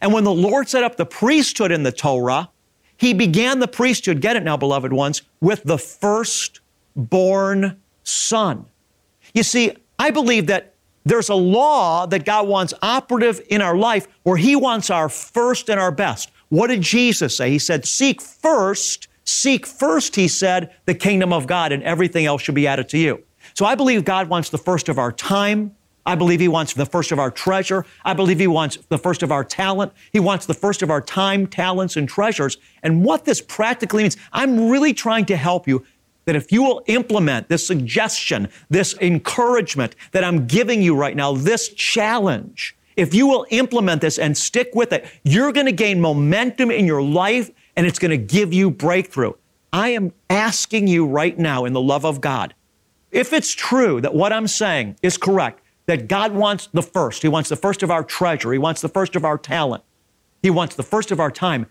And 0.01 0.11
when 0.11 0.23
the 0.23 0.33
Lord 0.33 0.67
set 0.67 0.83
up 0.83 0.95
the 0.95 1.05
priesthood 1.05 1.71
in 1.71 1.83
the 1.83 1.91
Torah, 1.91 2.49
he 2.97 3.13
began 3.13 3.59
the 3.59 3.67
priesthood, 3.67 4.21
get 4.21 4.35
it 4.35 4.43
now, 4.43 4.57
beloved 4.57 4.93
ones, 4.93 5.21
with 5.41 5.63
the 5.63 5.77
firstborn 5.77 6.61
son. 8.03 8.65
You 9.33 9.43
see, 9.43 9.73
I 9.99 10.11
believe 10.11 10.47
that 10.47 10.73
there's 11.05 11.29
a 11.29 11.35
law 11.35 12.05
that 12.05 12.25
God 12.25 12.47
wants 12.47 12.73
operative 12.81 13.41
in 13.49 13.61
our 13.61 13.75
life 13.75 14.07
where 14.23 14.37
He 14.37 14.55
wants 14.55 14.89
our 14.89 15.09
first 15.09 15.69
and 15.69 15.79
our 15.79 15.91
best. 15.91 16.31
What 16.49 16.67
did 16.67 16.81
Jesus 16.81 17.35
say? 17.35 17.49
He 17.49 17.59
said, 17.59 17.85
Seek 17.85 18.21
first, 18.21 19.07
seek 19.25 19.65
first, 19.65 20.15
He 20.15 20.27
said, 20.27 20.73
the 20.85 20.93
kingdom 20.93 21.33
of 21.33 21.47
God, 21.47 21.71
and 21.71 21.83
everything 21.83 22.25
else 22.25 22.41
should 22.41 22.55
be 22.55 22.67
added 22.67 22.89
to 22.89 22.97
you. 22.97 23.23
So 23.53 23.65
I 23.65 23.75
believe 23.75 24.05
God 24.05 24.29
wants 24.29 24.49
the 24.49 24.57
first 24.57 24.87
of 24.87 24.97
our 24.97 25.11
time, 25.11 25.75
I 26.05 26.15
believe 26.15 26.39
He 26.39 26.47
wants 26.47 26.73
the 26.73 26.85
first 26.85 27.11
of 27.11 27.19
our 27.19 27.31
treasure. 27.31 27.85
I 28.03 28.13
believe 28.13 28.39
He 28.39 28.47
wants 28.47 28.77
the 28.89 28.97
first 28.97 29.23
of 29.23 29.31
our 29.31 29.43
talent. 29.43 29.93
He 30.11 30.19
wants 30.19 30.45
the 30.45 30.53
first 30.53 30.81
of 30.81 30.89
our 30.89 31.01
time, 31.01 31.47
talents, 31.47 31.95
and 31.95 32.07
treasures. 32.07 32.57
And 32.81 33.03
what 33.03 33.25
this 33.25 33.41
practically 33.41 34.03
means, 34.03 34.17
I'm 34.31 34.69
really 34.69 34.93
trying 34.93 35.25
to 35.25 35.37
help 35.37 35.67
you 35.67 35.85
that 36.25 36.35
if 36.35 36.51
you 36.51 36.63
will 36.63 36.83
implement 36.87 37.49
this 37.49 37.65
suggestion, 37.65 38.47
this 38.69 38.95
encouragement 39.01 39.95
that 40.11 40.23
I'm 40.23 40.47
giving 40.47 40.81
you 40.81 40.95
right 40.95 41.15
now, 41.15 41.33
this 41.33 41.69
challenge, 41.69 42.75
if 42.95 43.13
you 43.13 43.27
will 43.27 43.45
implement 43.49 44.01
this 44.01 44.17
and 44.19 44.37
stick 44.37 44.71
with 44.73 44.93
it, 44.93 45.05
you're 45.23 45.51
going 45.51 45.65
to 45.65 45.71
gain 45.71 45.99
momentum 45.99 46.71
in 46.71 46.85
your 46.85 47.01
life 47.01 47.51
and 47.75 47.85
it's 47.85 47.99
going 47.99 48.11
to 48.11 48.17
give 48.17 48.53
you 48.53 48.69
breakthrough. 48.69 49.33
I 49.71 49.89
am 49.89 50.13
asking 50.29 50.87
you 50.87 51.05
right 51.05 51.37
now 51.37 51.65
in 51.65 51.73
the 51.73 51.81
love 51.81 52.05
of 52.05 52.21
God, 52.21 52.53
if 53.11 53.33
it's 53.33 53.51
true 53.51 53.99
that 54.01 54.13
what 54.13 54.31
I'm 54.31 54.47
saying 54.47 54.97
is 55.01 55.17
correct, 55.17 55.61
that 55.85 56.07
God 56.07 56.33
wants 56.33 56.67
the 56.71 56.81
first. 56.81 57.21
He 57.21 57.27
wants 57.27 57.49
the 57.49 57.55
first 57.55 57.83
of 57.83 57.91
our 57.91 58.03
treasure. 58.03 58.51
He 58.51 58.59
wants 58.59 58.81
the 58.81 58.89
first 58.89 59.15
of 59.15 59.25
our 59.25 59.37
talent. 59.37 59.83
He 60.41 60.49
wants 60.49 60.75
the 60.75 60.83
first 60.83 61.11
of 61.11 61.19
our 61.19 61.31
time. 61.31 61.67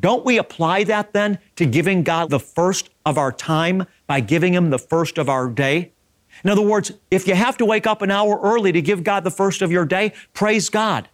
Don't 0.00 0.24
we 0.24 0.38
apply 0.38 0.84
that 0.84 1.12
then 1.12 1.38
to 1.56 1.66
giving 1.66 2.02
God 2.02 2.30
the 2.30 2.38
first 2.38 2.90
of 3.04 3.18
our 3.18 3.32
time 3.32 3.86
by 4.06 4.20
giving 4.20 4.54
Him 4.54 4.70
the 4.70 4.78
first 4.78 5.18
of 5.18 5.28
our 5.28 5.48
day? 5.48 5.92
In 6.44 6.50
other 6.50 6.62
words, 6.62 6.92
if 7.10 7.26
you 7.26 7.34
have 7.34 7.56
to 7.56 7.64
wake 7.64 7.86
up 7.86 8.02
an 8.02 8.10
hour 8.10 8.38
early 8.40 8.70
to 8.72 8.80
give 8.80 9.02
God 9.02 9.24
the 9.24 9.30
first 9.30 9.60
of 9.60 9.72
your 9.72 9.84
day, 9.84 10.12
praise 10.34 10.68
God. 10.68 11.08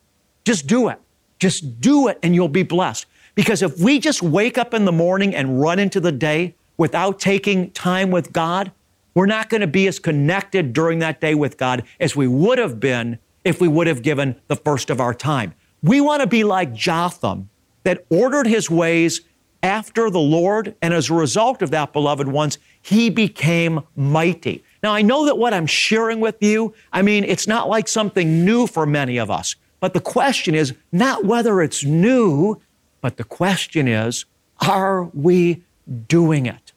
Just 0.44 0.66
do 0.66 0.88
it. 0.88 1.00
Just 1.38 1.80
do 1.80 2.08
it 2.08 2.18
and 2.22 2.34
you'll 2.34 2.48
be 2.48 2.62
blessed. 2.62 3.06
Because 3.34 3.62
if 3.62 3.78
we 3.78 3.98
just 3.98 4.22
wake 4.22 4.58
up 4.58 4.74
in 4.74 4.84
the 4.84 4.92
morning 4.92 5.34
and 5.34 5.60
run 5.60 5.78
into 5.78 5.98
the 6.00 6.12
day 6.12 6.54
without 6.76 7.18
taking 7.18 7.70
time 7.70 8.10
with 8.10 8.32
God, 8.32 8.70
we're 9.14 9.26
not 9.26 9.48
going 9.48 9.60
to 9.60 9.66
be 9.66 9.86
as 9.86 9.98
connected 9.98 10.72
during 10.72 10.98
that 10.98 11.20
day 11.20 11.34
with 11.34 11.56
God 11.56 11.84
as 12.00 12.14
we 12.14 12.26
would 12.26 12.58
have 12.58 12.80
been 12.80 13.18
if 13.44 13.60
we 13.60 13.68
would 13.68 13.86
have 13.86 14.02
given 14.02 14.40
the 14.48 14.56
first 14.56 14.90
of 14.90 15.00
our 15.00 15.14
time. 15.14 15.54
We 15.82 16.00
want 16.00 16.22
to 16.22 16.26
be 16.26 16.44
like 16.44 16.72
Jotham 16.72 17.50
that 17.84 18.04
ordered 18.10 18.46
his 18.46 18.70
ways 18.70 19.20
after 19.62 20.10
the 20.10 20.20
Lord, 20.20 20.74
and 20.82 20.92
as 20.92 21.08
a 21.08 21.14
result 21.14 21.62
of 21.62 21.70
that, 21.70 21.94
beloved 21.94 22.28
ones, 22.28 22.58
he 22.82 23.08
became 23.08 23.80
mighty. 23.96 24.62
Now, 24.82 24.92
I 24.92 25.00
know 25.00 25.24
that 25.24 25.38
what 25.38 25.54
I'm 25.54 25.66
sharing 25.66 26.20
with 26.20 26.36
you, 26.40 26.74
I 26.92 27.00
mean, 27.00 27.24
it's 27.24 27.48
not 27.48 27.68
like 27.68 27.88
something 27.88 28.44
new 28.44 28.66
for 28.66 28.84
many 28.84 29.16
of 29.16 29.30
us, 29.30 29.56
but 29.80 29.94
the 29.94 30.00
question 30.00 30.54
is 30.54 30.74
not 30.92 31.24
whether 31.24 31.62
it's 31.62 31.82
new, 31.82 32.60
but 33.00 33.16
the 33.16 33.24
question 33.24 33.88
is, 33.88 34.26
are 34.60 35.04
we 35.14 35.62
doing 36.08 36.44
it? 36.44 36.72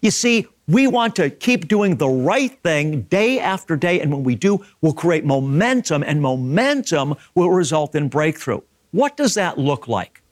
You 0.00 0.12
see, 0.12 0.46
we 0.70 0.86
want 0.86 1.16
to 1.16 1.30
keep 1.30 1.66
doing 1.66 1.96
the 1.96 2.08
right 2.08 2.56
thing 2.62 3.02
day 3.02 3.40
after 3.40 3.76
day, 3.76 4.00
and 4.00 4.12
when 4.12 4.22
we 4.22 4.36
do, 4.36 4.64
we'll 4.80 4.92
create 4.92 5.24
momentum, 5.24 6.04
and 6.04 6.22
momentum 6.22 7.16
will 7.34 7.50
result 7.50 7.96
in 7.96 8.08
breakthrough. 8.08 8.60
What 8.92 9.16
does 9.16 9.34
that 9.34 9.58
look 9.58 9.88
like? 9.88 10.22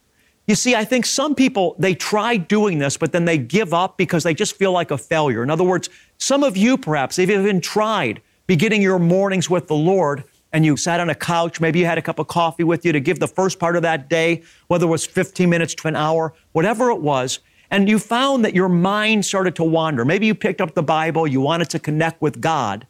You 0.47 0.55
see, 0.55 0.77
I 0.77 0.85
think 0.85 1.07
some 1.07 1.35
people, 1.35 1.75
they 1.79 1.95
try 1.95 2.37
doing 2.37 2.79
this, 2.79 2.97
but 2.97 3.11
then 3.11 3.25
they 3.25 3.37
give 3.37 3.75
up 3.75 3.99
because 3.99 4.23
they 4.23 4.33
just 4.33 4.55
feel 4.55 4.71
like 4.71 4.93
a 4.93 4.97
failure. 4.97 5.43
In 5.43 5.51
other 5.51 5.65
words, 5.65 5.91
some 6.19 6.45
of 6.45 6.57
you 6.57 6.79
perhaps, 6.79 7.19
if 7.19 7.29
you've 7.29 7.41
even 7.41 7.61
tried 7.61 8.23
beginning 8.47 8.81
your 8.81 8.99
mornings 8.99 9.51
with 9.51 9.67
the 9.67 9.75
Lord 9.75 10.23
and 10.53 10.65
you 10.65 10.77
sat 10.77 11.01
on 11.01 11.11
a 11.11 11.15
couch, 11.15 11.61
maybe 11.61 11.81
you 11.81 11.85
had 11.85 11.99
a 11.99 12.03
cup 12.03 12.19
of 12.19 12.29
coffee 12.29 12.65
with 12.65 12.87
you 12.87 12.93
to 12.93 13.01
give 13.01 13.19
the 13.19 13.29
first 13.29 13.59
part 13.59 13.77
of 13.77 13.83
that 13.83 14.09
day, 14.09 14.43
whether 14.69 14.87
it 14.87 14.89
was 14.89 15.05
15 15.05 15.51
minutes 15.51 15.75
to 15.75 15.89
an 15.89 15.97
hour, 15.97 16.33
whatever 16.53 16.91
it 16.91 17.01
was, 17.01 17.41
and 17.71 17.89
you 17.89 17.99
found 17.99 18.45
that 18.45 18.55
your 18.55 18.69
mind 18.69 19.25
started 19.25 19.55
to 19.57 19.65
wander. 19.65 20.05
Maybe 20.05 20.27
you 20.27 20.35
picked 20.35 20.61
up 20.61 20.75
the 20.75 20.83
Bible, 20.83 21.27
you 21.27 21.41
wanted 21.41 21.71
to 21.71 21.79
connect 21.79 22.23
with 22.23 22.41
God, 22.41 22.87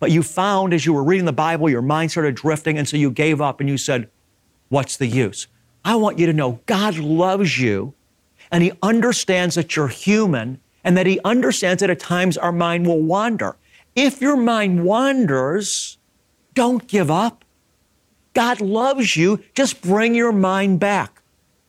but 0.00 0.10
you 0.10 0.22
found 0.22 0.72
as 0.72 0.86
you 0.86 0.92
were 0.92 1.04
reading 1.04 1.26
the 1.26 1.32
Bible, 1.32 1.68
your 1.68 1.82
mind 1.82 2.10
started 2.10 2.34
drifting, 2.34 2.78
and 2.78 2.88
so 2.88 2.96
you 2.96 3.10
gave 3.10 3.40
up 3.40 3.60
and 3.60 3.68
you 3.68 3.78
said, 3.78 4.10
What's 4.68 4.96
the 4.96 5.06
use? 5.06 5.46
I 5.84 5.96
want 5.96 6.18
you 6.18 6.26
to 6.26 6.32
know 6.32 6.60
God 6.66 6.96
loves 6.96 7.58
you 7.58 7.94
and 8.50 8.62
He 8.62 8.72
understands 8.82 9.54
that 9.54 9.76
you're 9.76 9.88
human 9.88 10.60
and 10.82 10.96
that 10.96 11.06
He 11.06 11.20
understands 11.24 11.80
that 11.80 11.90
at 11.90 12.00
times 12.00 12.36
our 12.38 12.52
mind 12.52 12.86
will 12.86 13.00
wander. 13.00 13.56
If 13.94 14.20
your 14.20 14.36
mind 14.36 14.84
wanders, 14.84 15.98
don't 16.54 16.86
give 16.86 17.10
up. 17.10 17.44
God 18.32 18.60
loves 18.60 19.16
you. 19.16 19.42
Just 19.54 19.80
bring 19.80 20.14
your 20.14 20.32
mind 20.32 20.80
back. 20.80 21.13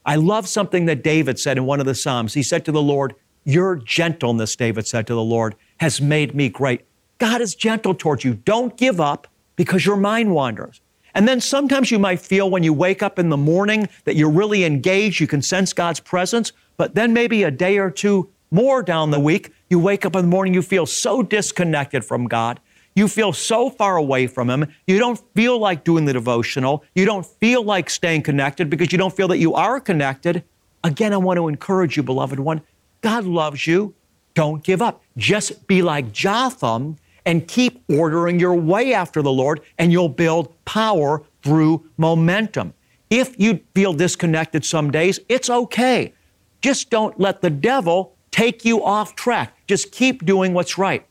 I 0.05 0.15
love 0.15 0.47
something 0.47 0.85
that 0.85 1.03
David 1.03 1.39
said 1.39 1.57
in 1.57 1.65
one 1.65 1.79
of 1.79 1.85
the 1.85 1.95
Psalms. 1.95 2.33
He 2.33 2.43
said 2.43 2.63
to 2.65 2.71
the 2.71 2.81
Lord, 2.81 3.15
Your 3.43 3.75
gentleness, 3.75 4.55
David 4.55 4.85
said 4.87 5.07
to 5.07 5.13
the 5.13 5.23
Lord, 5.23 5.55
has 5.79 5.99
made 5.99 6.35
me 6.35 6.49
great. 6.49 6.81
God 7.17 7.41
is 7.41 7.55
gentle 7.55 7.95
towards 7.95 8.23
you. 8.23 8.35
Don't 8.35 8.77
give 8.77 9.01
up 9.01 9.27
because 9.55 9.85
your 9.85 9.97
mind 9.97 10.33
wanders. 10.33 10.81
And 11.13 11.27
then 11.27 11.39
sometimes 11.39 11.91
you 11.91 11.97
might 11.97 12.19
feel 12.19 12.49
when 12.49 12.63
you 12.63 12.73
wake 12.73 13.01
up 13.01 13.17
in 13.17 13.29
the 13.29 13.37
morning 13.37 13.87
that 14.03 14.15
you're 14.15 14.29
really 14.29 14.65
engaged, 14.65 15.21
you 15.21 15.27
can 15.27 15.41
sense 15.41 15.71
God's 15.71 16.01
presence, 16.01 16.51
but 16.75 16.93
then 16.93 17.13
maybe 17.13 17.43
a 17.43 17.51
day 17.51 17.77
or 17.77 17.89
two 17.89 18.29
more 18.51 18.83
down 18.83 19.11
the 19.11 19.19
week, 19.19 19.51
you 19.69 19.79
wake 19.79 20.05
up 20.05 20.15
in 20.15 20.23
the 20.23 20.27
morning, 20.27 20.53
you 20.53 20.61
feel 20.61 20.85
so 20.85 21.23
disconnected 21.23 22.03
from 22.03 22.27
God. 22.27 22.59
You 22.95 23.09
feel 23.09 23.33
so 23.33 23.69
far 23.69 23.97
away 23.97 24.25
from 24.27 24.49
Him. 24.49 24.73
You 24.87 24.97
don't 24.99 25.21
feel 25.35 25.59
like 25.59 25.83
doing 25.83 26.05
the 26.05 26.13
devotional. 26.13 26.83
You 26.95 27.05
don't 27.05 27.25
feel 27.25 27.61
like 27.61 27.89
staying 27.89 28.23
connected 28.23 28.69
because 28.69 28.91
you 28.91 28.97
don't 28.97 29.15
feel 29.15 29.27
that 29.27 29.37
you 29.37 29.53
are 29.53 29.81
connected. 29.81 30.43
Again, 30.83 31.13
I 31.13 31.17
want 31.17 31.37
to 31.37 31.47
encourage 31.49 31.97
you, 31.97 32.03
beloved 32.03 32.39
one. 32.39 32.61
God 33.01 33.25
loves 33.25 33.67
you. 33.67 33.93
Don't 34.33 34.63
give 34.63 34.81
up. 34.81 35.03
Just 35.17 35.67
be 35.67 35.81
like 35.81 36.11
Jotham 36.11 36.97
and 37.25 37.47
keep 37.47 37.83
ordering 37.89 38.39
your 38.39 38.53
way 38.53 38.93
after 38.93 39.21
the 39.21 39.31
Lord, 39.31 39.61
and 39.77 39.91
you'll 39.91 40.09
build 40.09 40.53
power 40.65 41.23
through 41.43 41.89
momentum. 41.97 42.73
If 43.09 43.39
you 43.39 43.61
feel 43.73 43.93
disconnected 43.93 44.63
some 44.63 44.91
days, 44.91 45.19
it's 45.27 45.49
okay. 45.49 46.13
Just 46.61 46.89
don't 46.89 47.19
let 47.19 47.41
the 47.41 47.49
devil 47.49 48.15
take 48.31 48.63
you 48.63 48.83
off 48.83 49.15
track. 49.15 49.55
Just 49.67 49.91
keep 49.91 50.25
doing 50.25 50.53
what's 50.53 50.77
right. 50.77 51.05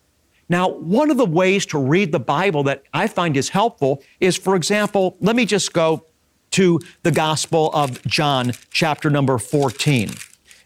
Now, 0.48 0.68
one 0.68 1.10
of 1.10 1.16
the 1.16 1.26
ways 1.26 1.64
to 1.66 1.78
read 1.78 2.12
the 2.12 2.20
Bible 2.20 2.62
that 2.64 2.82
I 2.92 3.06
find 3.06 3.36
is 3.36 3.48
helpful 3.48 4.02
is, 4.20 4.36
for 4.36 4.56
example, 4.56 5.16
let 5.20 5.36
me 5.36 5.46
just 5.46 5.72
go 5.72 6.04
to 6.52 6.80
the 7.02 7.10
Gospel 7.10 7.70
of 7.72 8.04
John, 8.06 8.52
chapter 8.70 9.10
number 9.10 9.38
14. 9.38 10.10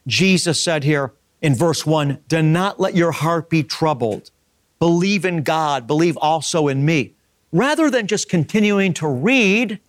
Jesus 0.06 0.62
said 0.62 0.84
here 0.84 1.12
in 1.40 1.54
verse 1.54 1.86
1 1.86 2.18
Do 2.28 2.42
not 2.42 2.80
let 2.80 2.94
your 2.94 3.12
heart 3.12 3.48
be 3.48 3.62
troubled 3.62 4.30
believe 4.78 5.24
in 5.24 5.42
God, 5.42 5.86
believe 5.86 6.16
also 6.16 6.68
in 6.68 6.84
me. 6.84 7.14
Rather 7.52 7.90
than 7.90 8.06
just 8.06 8.28
continuing 8.28 8.92
to 8.94 9.08
read, 9.08 9.80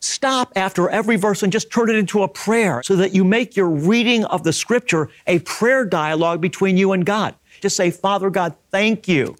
stop 0.00 0.52
after 0.54 0.88
every 0.88 1.16
verse 1.16 1.42
and 1.42 1.52
just 1.52 1.70
turn 1.70 1.90
it 1.90 1.96
into 1.96 2.22
a 2.22 2.28
prayer 2.28 2.82
so 2.84 2.96
that 2.96 3.14
you 3.14 3.24
make 3.24 3.56
your 3.56 3.68
reading 3.68 4.24
of 4.24 4.44
the 4.44 4.52
scripture 4.52 5.10
a 5.26 5.40
prayer 5.40 5.84
dialogue 5.84 6.40
between 6.40 6.76
you 6.76 6.92
and 6.92 7.04
God. 7.04 7.34
Just 7.60 7.76
say, 7.76 7.90
Father 7.90 8.30
God, 8.30 8.54
thank 8.70 9.08
you 9.08 9.36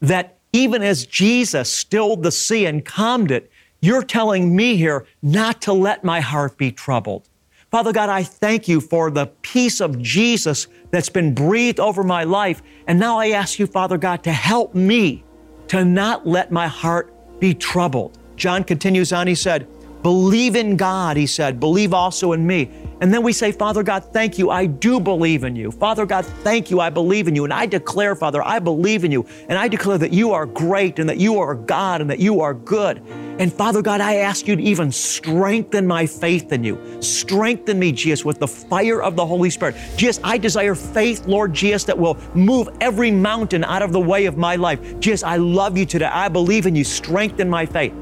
that 0.00 0.38
even 0.52 0.82
as 0.82 1.06
Jesus 1.06 1.72
stilled 1.72 2.22
the 2.22 2.32
sea 2.32 2.66
and 2.66 2.84
calmed 2.84 3.30
it, 3.30 3.50
you're 3.80 4.02
telling 4.02 4.56
me 4.56 4.76
here 4.76 5.06
not 5.22 5.62
to 5.62 5.72
let 5.72 6.02
my 6.02 6.20
heart 6.20 6.56
be 6.56 6.72
troubled. 6.72 7.28
Father 7.70 7.92
God, 7.92 8.08
I 8.08 8.22
thank 8.22 8.66
you 8.66 8.80
for 8.80 9.10
the 9.10 9.26
peace 9.42 9.80
of 9.80 10.00
Jesus 10.00 10.68
that's 10.90 11.10
been 11.10 11.34
breathed 11.34 11.78
over 11.78 12.02
my 12.02 12.24
life. 12.24 12.62
And 12.86 12.98
now 12.98 13.18
I 13.18 13.30
ask 13.30 13.58
you, 13.58 13.66
Father 13.66 13.98
God, 13.98 14.24
to 14.24 14.32
help 14.32 14.74
me 14.74 15.22
to 15.68 15.84
not 15.84 16.26
let 16.26 16.50
my 16.50 16.66
heart 16.66 17.12
be 17.40 17.54
troubled. 17.54 18.18
John 18.36 18.64
continues 18.64 19.12
on, 19.12 19.26
he 19.26 19.34
said, 19.34 19.68
Believe 20.02 20.56
in 20.56 20.76
God, 20.76 21.16
he 21.16 21.26
said, 21.26 21.58
believe 21.58 21.92
also 21.92 22.32
in 22.32 22.46
me. 22.46 22.70
And 23.00 23.14
then 23.14 23.22
we 23.22 23.32
say, 23.32 23.52
Father 23.52 23.82
God, 23.82 24.04
thank 24.12 24.38
you. 24.38 24.50
I 24.50 24.66
do 24.66 24.98
believe 24.98 25.44
in 25.44 25.54
you. 25.54 25.70
Father 25.70 26.04
God, 26.04 26.26
thank 26.26 26.70
you. 26.70 26.80
I 26.80 26.90
believe 26.90 27.28
in 27.28 27.36
you. 27.36 27.44
And 27.44 27.52
I 27.52 27.66
declare, 27.66 28.16
Father, 28.16 28.42
I 28.42 28.58
believe 28.58 29.04
in 29.04 29.12
you. 29.12 29.26
And 29.48 29.56
I 29.56 29.68
declare 29.68 29.98
that 29.98 30.12
you 30.12 30.32
are 30.32 30.46
great 30.46 30.98
and 30.98 31.08
that 31.08 31.18
you 31.18 31.38
are 31.38 31.54
God 31.54 32.00
and 32.00 32.10
that 32.10 32.18
you 32.18 32.40
are 32.40 32.54
good. 32.54 33.02
And 33.38 33.52
Father 33.52 33.82
God, 33.82 34.00
I 34.00 34.16
ask 34.16 34.48
you 34.48 34.56
to 34.56 34.62
even 34.62 34.90
strengthen 34.90 35.86
my 35.86 36.06
faith 36.06 36.52
in 36.52 36.64
you. 36.64 37.00
Strengthen 37.00 37.78
me, 37.78 37.92
Jesus, 37.92 38.24
with 38.24 38.40
the 38.40 38.48
fire 38.48 39.00
of 39.00 39.14
the 39.14 39.24
Holy 39.24 39.50
Spirit. 39.50 39.76
Jesus, 39.96 40.20
I 40.24 40.38
desire 40.38 40.74
faith, 40.74 41.26
Lord 41.26 41.54
Jesus, 41.54 41.84
that 41.84 41.96
will 41.96 42.16
move 42.34 42.68
every 42.80 43.12
mountain 43.12 43.62
out 43.62 43.82
of 43.82 43.92
the 43.92 44.00
way 44.00 44.26
of 44.26 44.36
my 44.36 44.56
life. 44.56 44.98
Jesus, 44.98 45.22
I 45.22 45.36
love 45.36 45.78
you 45.78 45.86
today. 45.86 46.06
I 46.06 46.28
believe 46.28 46.66
in 46.66 46.74
you. 46.74 46.82
Strengthen 46.82 47.48
my 47.48 47.64
faith. 47.64 47.94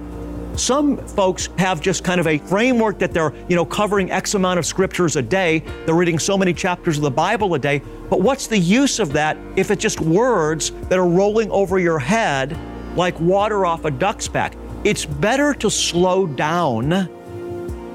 Some 0.57 0.97
folks 0.97 1.51
have 1.59 1.83
just 1.83 2.03
kind 2.03 2.19
of 2.19 2.27
a 2.27 2.39
framework 2.39 2.99
that 3.01 3.13
they're, 3.13 3.35
you 3.49 3.57
know, 3.57 3.65
covering 3.65 4.11
X 4.11 4.33
amount 4.35 4.59
of 4.59 4.65
scriptures 4.65 5.17
a 5.17 5.23
day. 5.23 5.59
They're 5.85 5.95
reading 5.95 6.19
so 6.19 6.39
many 6.39 6.55
chapters 6.55 6.97
of 6.97 7.03
the 7.03 7.11
Bible 7.11 7.55
a 7.55 7.59
day. 7.59 7.83
But 8.09 8.23
what's 8.23 8.47
the 8.47 8.59
use 8.59 8.99
of 8.99 9.13
that 9.13 9.37
if 9.57 9.71
it's 9.71 9.83
just 9.83 10.01
words 10.01 10.71
that 10.89 10.99
are 10.99 11.07
rolling 11.07 11.51
over 11.51 11.79
your 11.79 11.99
head 11.99 12.57
like 12.97 13.19
water 13.21 13.67
off 13.67 13.85
a 13.85 13.91
duck's 13.91 14.29
back? 14.29 14.55
It's 14.83 15.05
better 15.05 15.53
to 15.55 15.71
slow 15.71 16.27
down 16.27 16.93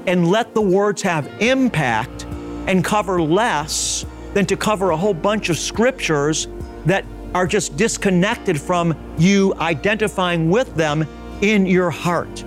and 0.06 0.28
let 0.28 0.54
the 0.54 0.62
words 0.62 1.02
have 1.02 1.26
impact 1.42 2.24
and 2.68 2.84
cover 2.84 3.20
less 3.20 4.06
than 4.34 4.46
to 4.46 4.56
cover 4.56 4.90
a 4.90 4.96
whole 4.96 5.14
bunch 5.14 5.48
of 5.48 5.58
scriptures 5.58 6.46
that 6.86 7.04
are 7.34 7.46
just 7.46 7.76
disconnected 7.76 8.60
from 8.60 8.94
you 9.18 9.52
identifying 9.58 10.48
with 10.48 10.72
them 10.76 11.06
in 11.40 11.66
your 11.66 11.90
heart. 11.90 12.44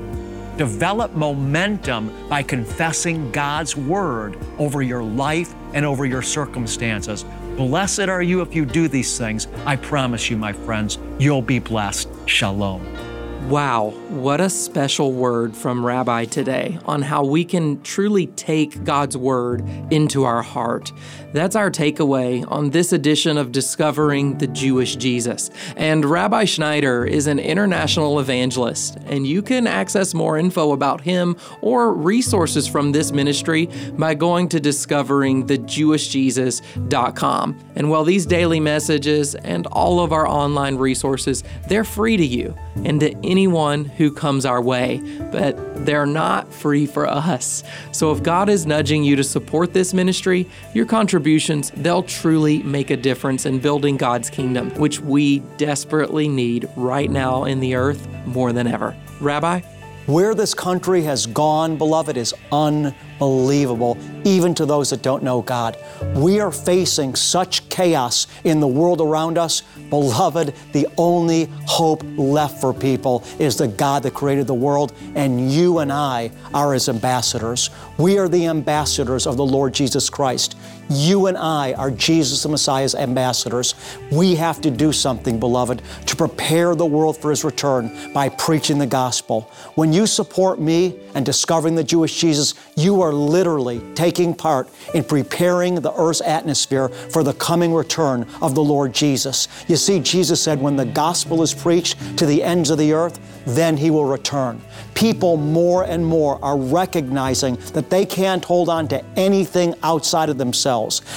Develop 0.57 1.13
momentum 1.13 2.29
by 2.29 2.41
confessing 2.41 3.29
God's 3.31 3.75
word 3.75 4.37
over 4.57 4.81
your 4.81 5.03
life 5.03 5.53
and 5.73 5.85
over 5.85 6.05
your 6.05 6.21
circumstances. 6.21 7.25
Blessed 7.57 8.07
are 8.07 8.21
you 8.21 8.41
if 8.41 8.55
you 8.55 8.65
do 8.65 8.87
these 8.87 9.17
things. 9.17 9.47
I 9.65 9.75
promise 9.75 10.29
you, 10.29 10.37
my 10.37 10.53
friends, 10.53 10.97
you'll 11.19 11.41
be 11.41 11.59
blessed. 11.59 12.09
Shalom. 12.25 13.14
Wow, 13.49 13.91
what 14.09 14.41
a 14.41 14.49
special 14.49 15.11
word 15.11 15.55
from 15.55 15.85
Rabbi 15.85 16.25
today 16.25 16.79
on 16.85 17.03
how 17.03 17.23
we 17.23 17.45
can 17.45 17.79
truly 17.83 18.25
take 18.25 18.83
God's 18.83 19.15
word 19.15 19.63
into 19.91 20.23
our 20.23 20.41
heart. 20.41 20.91
That's 21.31 21.55
our 21.55 21.69
takeaway 21.69 22.43
on 22.51 22.71
this 22.71 22.91
edition 22.91 23.37
of 23.37 23.51
Discovering 23.51 24.39
the 24.39 24.47
Jewish 24.47 24.95
Jesus. 24.95 25.51
And 25.75 26.05
Rabbi 26.05 26.45
Schneider 26.45 27.05
is 27.05 27.27
an 27.27 27.37
international 27.37 28.19
evangelist, 28.19 28.97
and 29.05 29.27
you 29.27 29.43
can 29.43 29.67
access 29.67 30.15
more 30.15 30.39
info 30.39 30.71
about 30.71 31.01
him 31.01 31.37
or 31.61 31.93
resources 31.93 32.67
from 32.67 32.93
this 32.93 33.11
ministry 33.11 33.69
by 33.97 34.15
going 34.15 34.49
to 34.49 34.59
discoveringthejewishjesus.com. 34.59 37.59
And 37.75 37.91
while 37.91 38.03
these 38.05 38.25
daily 38.25 38.59
messages 38.59 39.35
and 39.35 39.67
all 39.67 39.99
of 39.99 40.11
our 40.11 40.27
online 40.27 40.77
resources, 40.77 41.43
they're 41.67 41.83
free 41.83 42.17
to 42.17 42.25
you 42.25 42.55
and 42.77 42.99
to 43.01 43.13
anyone 43.35 43.83
who 43.83 44.13
comes 44.13 44.45
our 44.45 44.61
way, 44.61 45.01
but 45.29 45.85
they're 45.85 46.05
not 46.05 46.53
free 46.53 46.85
for 46.85 47.05
us. 47.05 47.65
So 47.91 48.13
if 48.13 48.23
God 48.23 48.47
is 48.47 48.65
nudging 48.65 49.03
you 49.03 49.17
to 49.17 49.25
support 49.25 49.73
this 49.73 49.93
ministry, 49.93 50.47
your 50.73 50.85
contributions, 50.85 51.69
they'll 51.75 52.03
truly 52.03 52.63
make 52.63 52.91
a 52.91 52.95
difference 52.95 53.45
in 53.45 53.59
building 53.59 53.97
God's 53.97 54.29
kingdom, 54.29 54.69
which 54.75 55.01
we 55.01 55.39
desperately 55.57 56.29
need 56.29 56.69
right 56.77 57.11
now 57.11 57.43
in 57.43 57.59
the 57.59 57.75
earth 57.75 58.07
more 58.25 58.53
than 58.53 58.67
ever. 58.67 58.95
Rabbi? 59.19 59.74
Where 60.05 60.35
this 60.35 60.53
country 60.53 61.01
has 61.03 61.25
gone, 61.25 61.77
beloved, 61.77 62.15
is 62.15 62.31
unbelievable 62.51 63.97
even 64.23 64.53
to 64.55 64.65
those 64.65 64.91
that 64.91 65.01
don't 65.01 65.23
know 65.23 65.41
God. 65.41 65.77
We 66.15 66.39
are 66.39 66.51
facing 66.51 67.15
such 67.15 67.67
chaos 67.69 68.27
in 68.43 68.59
the 68.59 68.67
world 68.67 69.01
around 69.01 69.39
us. 69.39 69.63
Beloved, 69.89 70.53
the 70.73 70.87
only 70.97 71.45
hope 71.65 72.03
left 72.17 72.61
for 72.61 72.71
people 72.71 73.23
is 73.39 73.57
the 73.57 73.67
God 73.67 74.03
that 74.03 74.13
created 74.13 74.45
the 74.45 74.53
world, 74.53 74.93
and 75.15 75.51
you 75.51 75.79
and 75.79 75.91
I 75.91 76.31
are 76.53 76.73
His 76.73 76.87
ambassadors. 76.87 77.71
We 77.97 78.19
are 78.19 78.27
the 78.27 78.45
ambassadors 78.45 79.25
of 79.25 79.37
the 79.37 79.45
Lord 79.45 79.73
Jesus 79.73 80.09
Christ. 80.09 80.55
You 80.89 81.27
and 81.27 81.37
I 81.37 81.73
are 81.73 81.89
Jesus 81.89 82.43
the 82.43 82.49
Messiah's 82.49 82.93
ambassadors. 82.93 83.73
We 84.11 84.35
have 84.35 84.61
to 84.61 84.69
do 84.69 84.91
something, 84.91 85.39
beloved, 85.39 85.81
to 86.05 86.15
prepare 86.15 86.75
the 86.75 86.85
world 86.85 87.17
for 87.17 87.31
His 87.31 87.43
return 87.43 88.13
by 88.13 88.29
preaching 88.29 88.77
the 88.77 88.85
gospel. 88.85 89.49
When 89.75 89.93
you 89.93 90.05
support 90.05 90.59
me 90.59 90.99
and 91.15 91.25
discovering 91.25 91.75
the 91.75 91.83
Jewish 91.83 92.19
Jesus, 92.19 92.53
you 92.75 93.01
are 93.01 93.13
literally 93.13 93.81
taking 93.95 94.33
part 94.33 94.69
in 94.93 95.03
preparing 95.03 95.75
the 95.75 95.93
earth's 95.93 96.21
atmosphere 96.21 96.89
for 96.89 97.23
the 97.23 97.33
coming 97.33 97.73
return 97.73 98.27
of 98.41 98.53
the 98.53 98.63
Lord 98.63 98.93
Jesus. 98.93 99.47
You 99.67 99.77
see, 99.77 99.99
Jesus 99.99 100.41
said, 100.41 100.61
when 100.61 100.75
the 100.75 100.85
gospel 100.85 101.41
is 101.41 101.53
preached 101.53 102.17
to 102.17 102.25
the 102.25 102.43
ends 102.43 102.69
of 102.69 102.77
the 102.77 102.93
earth, 102.93 103.19
then 103.45 103.77
He 103.77 103.89
will 103.89 104.05
return. 104.05 104.61
People 104.93 105.37
more 105.37 105.83
and 105.83 106.05
more 106.05 106.43
are 106.43 106.57
recognizing 106.57 107.55
that 107.73 107.89
they 107.89 108.05
can't 108.05 108.43
hold 108.43 108.69
on 108.69 108.87
to 108.89 109.03
anything 109.15 109.75
outside 109.83 110.29
of 110.29 110.37
themselves, 110.37 110.74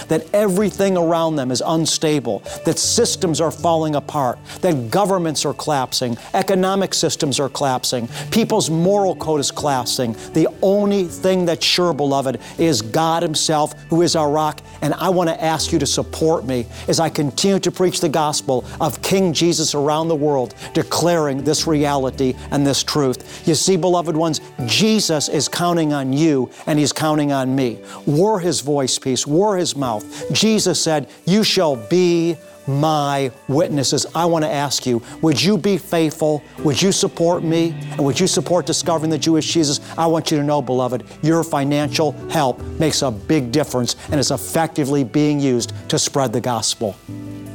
that 0.09 0.27
everything 0.33 0.97
around 0.97 1.37
them 1.37 1.51
is 1.51 1.63
unstable, 1.65 2.43
that 2.65 2.79
systems 2.79 3.41
are 3.41 3.51
falling 3.51 3.95
apart, 3.95 4.39
that 4.61 4.91
governments 4.91 5.45
are 5.45 5.55
collapsing, 5.55 6.17
economic 6.35 6.95
systems 6.95 7.41
are 7.41 7.49
collapsing, 7.49 8.09
people's 8.31 8.71
moral 8.71 9.17
code 9.17 9.41
is 9.41 9.51
collapsing. 9.51 10.13
The 10.33 10.49
only 10.63 11.05
thing 11.05 11.45
that's 11.45 11.65
sure, 11.65 11.93
beloved, 11.93 12.41
is 12.59 12.83
God 12.83 13.23
Himself, 13.23 13.75
who 13.91 14.03
is 14.03 14.15
our 14.17 14.31
rock. 14.31 14.61
And 14.83 14.95
I 14.95 15.09
want 15.09 15.29
to 15.31 15.43
ask 15.43 15.73
you 15.73 15.79
to 15.79 15.87
support 15.87 16.45
me 16.45 16.67
as 16.87 17.01
I 17.01 17.09
continue 17.09 17.59
to 17.61 17.71
preach 17.71 18.01
the 18.01 18.09
gospel 18.09 18.65
of 18.81 19.03
King 19.03 19.33
Jesus 19.33 19.75
around 19.75 20.09
the 20.09 20.17
world, 20.17 20.55
declaring 20.75 21.43
this 21.45 21.67
reality 21.67 22.35
and 22.51 22.67
this 22.67 22.83
truth. 22.83 23.47
You 23.47 23.55
see, 23.55 23.77
beloved 23.77 24.17
ones, 24.17 24.41
Jesus 24.67 25.29
is 25.29 25.49
counting 25.49 25.93
on 25.93 26.13
you 26.13 26.51
and 26.67 26.79
He's 26.79 26.93
counting 26.93 27.33
on 27.33 27.55
me. 27.55 27.79
We're 28.07 28.39
His 28.39 28.61
voice 28.61 28.99
piece, 28.99 29.27
we're 29.27 29.48
His 29.57 29.77
mouth. 29.77 30.33
Jesus 30.33 30.83
said, 30.83 31.09
You 31.27 31.45
shall 31.45 31.77
be 31.77 32.37
my 32.69 33.33
witnesses. 33.49 34.07
I 34.15 34.27
want 34.27 34.45
to 34.45 34.51
ask 34.51 34.87
you, 34.87 35.03
would 35.23 35.43
you 35.43 35.57
be 35.57 35.79
faithful? 35.79 36.43
Would 36.59 36.81
you 36.81 36.93
support 36.93 37.43
me? 37.43 37.71
And 37.93 38.05
would 38.05 38.21
you 38.21 38.27
support 38.27 38.67
discovering 38.67 39.11
the 39.11 39.19
Jewish 39.19 39.53
Jesus? 39.53 39.81
I 39.97 40.07
want 40.07 40.31
you 40.31 40.37
to 40.37 40.45
know, 40.45 40.61
beloved, 40.61 41.05
your 41.23 41.43
financial 41.43 42.13
help 42.29 42.61
makes 42.79 43.03
a 43.03 43.11
big 43.11 43.51
difference 43.51 43.97
and 44.11 44.21
is 44.21 44.31
effectively 44.31 45.03
being 45.03 45.41
used 45.41 45.73
to 45.89 45.99
spread 45.99 46.33
the 46.33 46.41
gospel. 46.41 46.95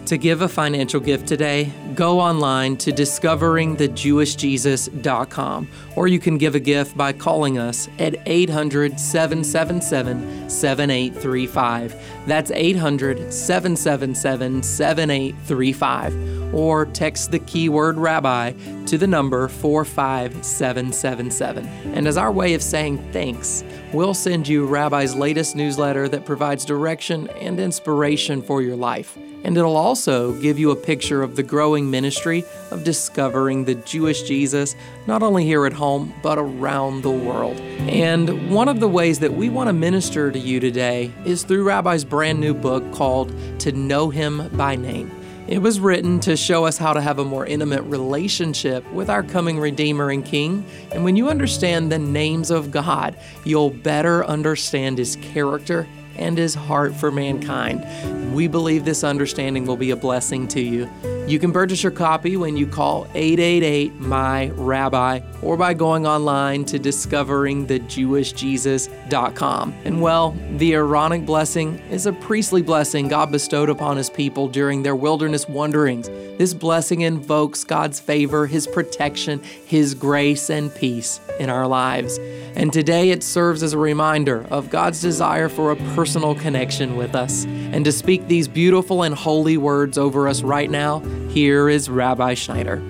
To 0.07 0.17
give 0.17 0.41
a 0.41 0.49
financial 0.49 0.99
gift 0.99 1.27
today, 1.27 1.71
go 1.95 2.19
online 2.19 2.75
to 2.77 2.91
discoveringthejewishjesus.com 2.91 5.67
or 5.95 6.07
you 6.09 6.19
can 6.19 6.37
give 6.37 6.55
a 6.55 6.59
gift 6.59 6.97
by 6.97 7.13
calling 7.13 7.57
us 7.57 7.87
at 7.99 8.17
800 8.25 8.99
777 8.99 10.49
7835. 10.49 11.95
That's 12.27 12.51
800 12.51 13.33
777 13.33 14.61
7835. 14.61 16.53
Or 16.53 16.85
text 16.85 17.31
the 17.31 17.39
keyword 17.39 17.97
rabbi 17.97 18.51
to 18.87 18.97
the 18.97 19.07
number 19.07 19.47
45777. 19.47 21.65
And 21.95 22.09
as 22.09 22.17
our 22.17 22.31
way 22.31 22.53
of 22.53 22.61
saying 22.61 22.97
thanks, 23.13 23.63
we'll 23.93 24.13
send 24.13 24.49
you 24.49 24.65
Rabbi's 24.65 25.15
latest 25.15 25.55
newsletter 25.55 26.09
that 26.09 26.25
provides 26.25 26.65
direction 26.65 27.29
and 27.29 27.57
inspiration 27.59 28.41
for 28.41 28.61
your 28.61 28.75
life. 28.75 29.17
And 29.43 29.58
it'll 29.58 29.75
also 29.75 30.34
give 30.34 30.58
you 30.58 30.71
a 30.71 30.75
picture 30.75 31.21
of 31.21 31.36
the 31.36 31.43
growing 31.43 31.91
ministry 31.91 32.45
of 32.71 32.84
discovering 32.84 33.65
the 33.65 33.75
Jewish 33.75 34.23
Jesus, 34.23 34.75
not 35.06 35.21
only 35.21 35.43
here 35.43 35.65
at 35.65 35.73
home, 35.73 36.13
but 36.23 36.38
around 36.38 37.01
the 37.01 37.12
world. 37.12 37.60
And 37.82 38.49
one 38.49 38.69
of 38.69 38.79
the 38.79 38.88
ways 38.88 39.19
that 39.19 39.34
we 39.34 39.49
want 39.49 39.67
to 39.67 39.73
minister 39.73 40.32
to 40.32 40.39
you 40.39 40.60
today 40.60 41.12
is 41.25 41.43
through 41.43 41.63
Rabbi's 41.63 42.06
brand 42.06 42.39
new 42.39 42.53
book 42.53 42.89
called 42.93 43.34
To 43.60 43.71
Know 43.73 44.10
Him 44.10 44.49
by 44.56 44.75
Name. 44.75 45.12
It 45.45 45.58
was 45.58 45.82
written 45.82 46.21
to 46.21 46.38
show 46.38 46.63
us 46.63 46.77
how 46.77 46.93
to 46.93 47.01
have 47.01 47.19
a 47.19 47.25
more 47.25 47.45
intimate 47.45 47.82
relationship 47.82 48.89
with 48.93 49.10
our 49.10 49.23
coming 49.23 49.60
Redeemer 49.60 50.10
and 50.10 50.23
King. 50.23 50.65
And 50.93 51.03
when 51.03 51.17
you 51.17 51.29
understand 51.29 51.91
the 51.91 51.99
names 51.99 52.49
of 52.49 52.71
God, 52.71 53.17
you'll 53.43 53.69
better 53.69 54.23
understand 54.23 54.97
His 54.97 55.17
character 55.17 55.86
and 56.17 56.38
his 56.38 56.56
heart 56.56 56.93
for 56.93 57.12
mankind. 57.12 58.34
We 58.34 58.47
believe 58.47 58.86
this 58.86 59.04
understanding 59.04 59.65
will 59.65 59.78
be 59.78 59.91
a 59.91 59.95
blessing 59.95 60.47
to 60.49 60.62
you. 60.62 60.89
You 61.28 61.39
can 61.39 61.52
purchase 61.54 61.82
your 61.84 61.93
copy 61.93 62.36
when 62.36 62.58
you 62.58 62.67
call 62.67 63.08
888 63.13 63.93
My 63.95 64.49
Rabbi 64.49 65.21
or 65.41 65.56
by 65.56 65.73
going 65.73 66.06
online 66.06 66.65
to 66.65 66.78
discoveringthejewishjesus.com. 66.78 69.73
And 69.86 70.02
well, 70.02 70.36
the 70.58 70.73
Aaronic 70.73 71.26
blessing 71.26 71.80
is 71.89 72.08
a 72.08 72.13
priestly 72.13 72.62
blessing 72.62 73.08
God 73.08 73.32
bestowed 73.32 73.69
upon 73.69 73.95
his 73.95 74.10
people 74.10 74.49
during 74.49 74.84
their 74.84 74.97
wilderness 74.97 75.47
wanderings. 75.47 76.10
This 76.38 76.54
blessing 76.54 76.99
invokes 77.02 77.63
God's 77.63 78.02
favor, 78.02 78.45
his 78.45 78.67
protection, 78.67 79.41
his 79.65 79.93
grace, 79.93 80.49
and 80.49 80.76
peace 80.76 81.21
in 81.39 81.49
our 81.49 81.67
lives. 81.67 82.19
And 82.55 82.71
today 82.71 83.09
it 83.09 83.23
serves 83.23 83.63
as 83.63 83.73
a 83.73 83.77
reminder 83.77 84.45
of 84.51 84.69
God's 84.69 85.01
desire 85.01 85.49
for 85.49 85.71
a 85.71 85.75
personal 85.95 86.35
connection 86.35 86.95
with 86.95 87.15
us. 87.15 87.45
And 87.45 87.83
to 87.85 87.91
speak 87.91 88.27
these 88.27 88.47
beautiful 88.47 89.03
and 89.03 89.15
holy 89.15 89.57
words 89.57 89.97
over 89.97 90.27
us 90.27 90.43
right 90.43 90.69
now, 90.69 90.99
here 91.29 91.67
is 91.67 91.89
Rabbi 91.89 92.35
Schneider. 92.35 92.81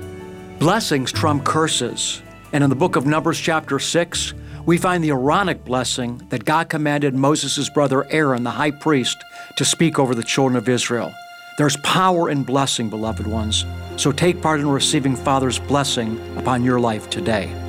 Blessings 0.60 1.12
trump 1.12 1.46
curses. 1.46 2.22
And 2.52 2.64
in 2.64 2.70
the 2.70 2.76
book 2.76 2.96
of 2.96 3.06
Numbers, 3.06 3.40
chapter 3.40 3.80
6, 3.80 4.34
we 4.66 4.78
find 4.78 5.04
the 5.04 5.10
Aaronic 5.10 5.66
blessing 5.66 6.22
that 6.30 6.46
God 6.46 6.70
commanded 6.70 7.14
Moses' 7.14 7.70
brother 7.70 8.06
Aaron, 8.12 8.44
the 8.44 8.52
high 8.52 8.72
priest, 8.72 9.18
to 9.58 9.66
speak 9.66 9.98
over 9.98 10.14
the 10.14 10.24
children 10.24 10.56
of 10.56 10.70
Israel. 10.70 11.14
There's 11.58 11.78
power 11.78 12.30
in 12.30 12.44
blessing, 12.44 12.90
beloved 12.90 13.28
ones. 13.28 13.66
So 13.98 14.12
take 14.12 14.42
part 14.42 14.60
in 14.60 14.68
receiving 14.68 15.16
Father's 15.16 15.60
blessing 15.60 16.20
upon 16.38 16.64
your 16.64 16.80
life 16.80 17.10
today. 17.10 17.63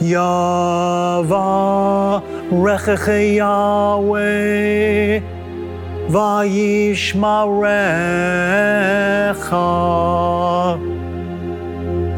יברך 0.00 1.08
יהוה 3.08 4.20
וישמרך 6.10 7.60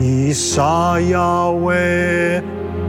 יישא 0.00 0.94
יהוה 0.98 1.74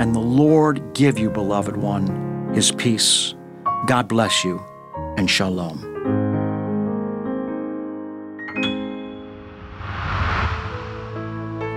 and 0.00 0.14
the 0.14 0.18
Lord 0.18 0.94
give 0.94 1.18
you, 1.18 1.28
beloved 1.28 1.76
one, 1.76 2.54
his 2.54 2.72
peace. 2.72 3.34
God 3.86 4.08
bless 4.08 4.42
you, 4.42 4.58
and 5.18 5.28
shalom. 5.28 5.86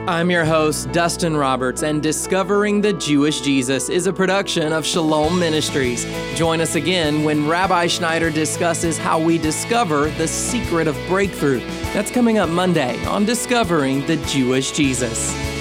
I'm 0.08 0.32
your 0.32 0.46
host, 0.46 0.90
Dustin 0.94 1.36
Roberts, 1.36 1.84
and 1.84 2.02
Discovering 2.02 2.80
the 2.80 2.94
Jewish 2.94 3.42
Jesus 3.42 3.90
is 3.90 4.08
a 4.08 4.14
production 4.14 4.72
of 4.72 4.86
Shalom 4.86 5.38
Ministries. 5.38 6.06
Join 6.36 6.62
us 6.62 6.76
again 6.76 7.26
when 7.26 7.46
Rabbi 7.46 7.88
Schneider 7.88 8.30
discusses 8.30 8.98
how 8.98 9.20
we 9.20 9.38
discover 9.38 10.10
the 10.12 10.30
secret 10.30 10.88
of 10.88 10.98
breakthrough. 11.08 11.60
That's 11.92 12.12
coming 12.12 12.38
up 12.38 12.50
Monday 12.50 13.04
on 13.06 13.26
Discovering 13.26 14.06
the 14.06 14.16
Jewish 14.28 14.72
Jesus. 14.72 15.53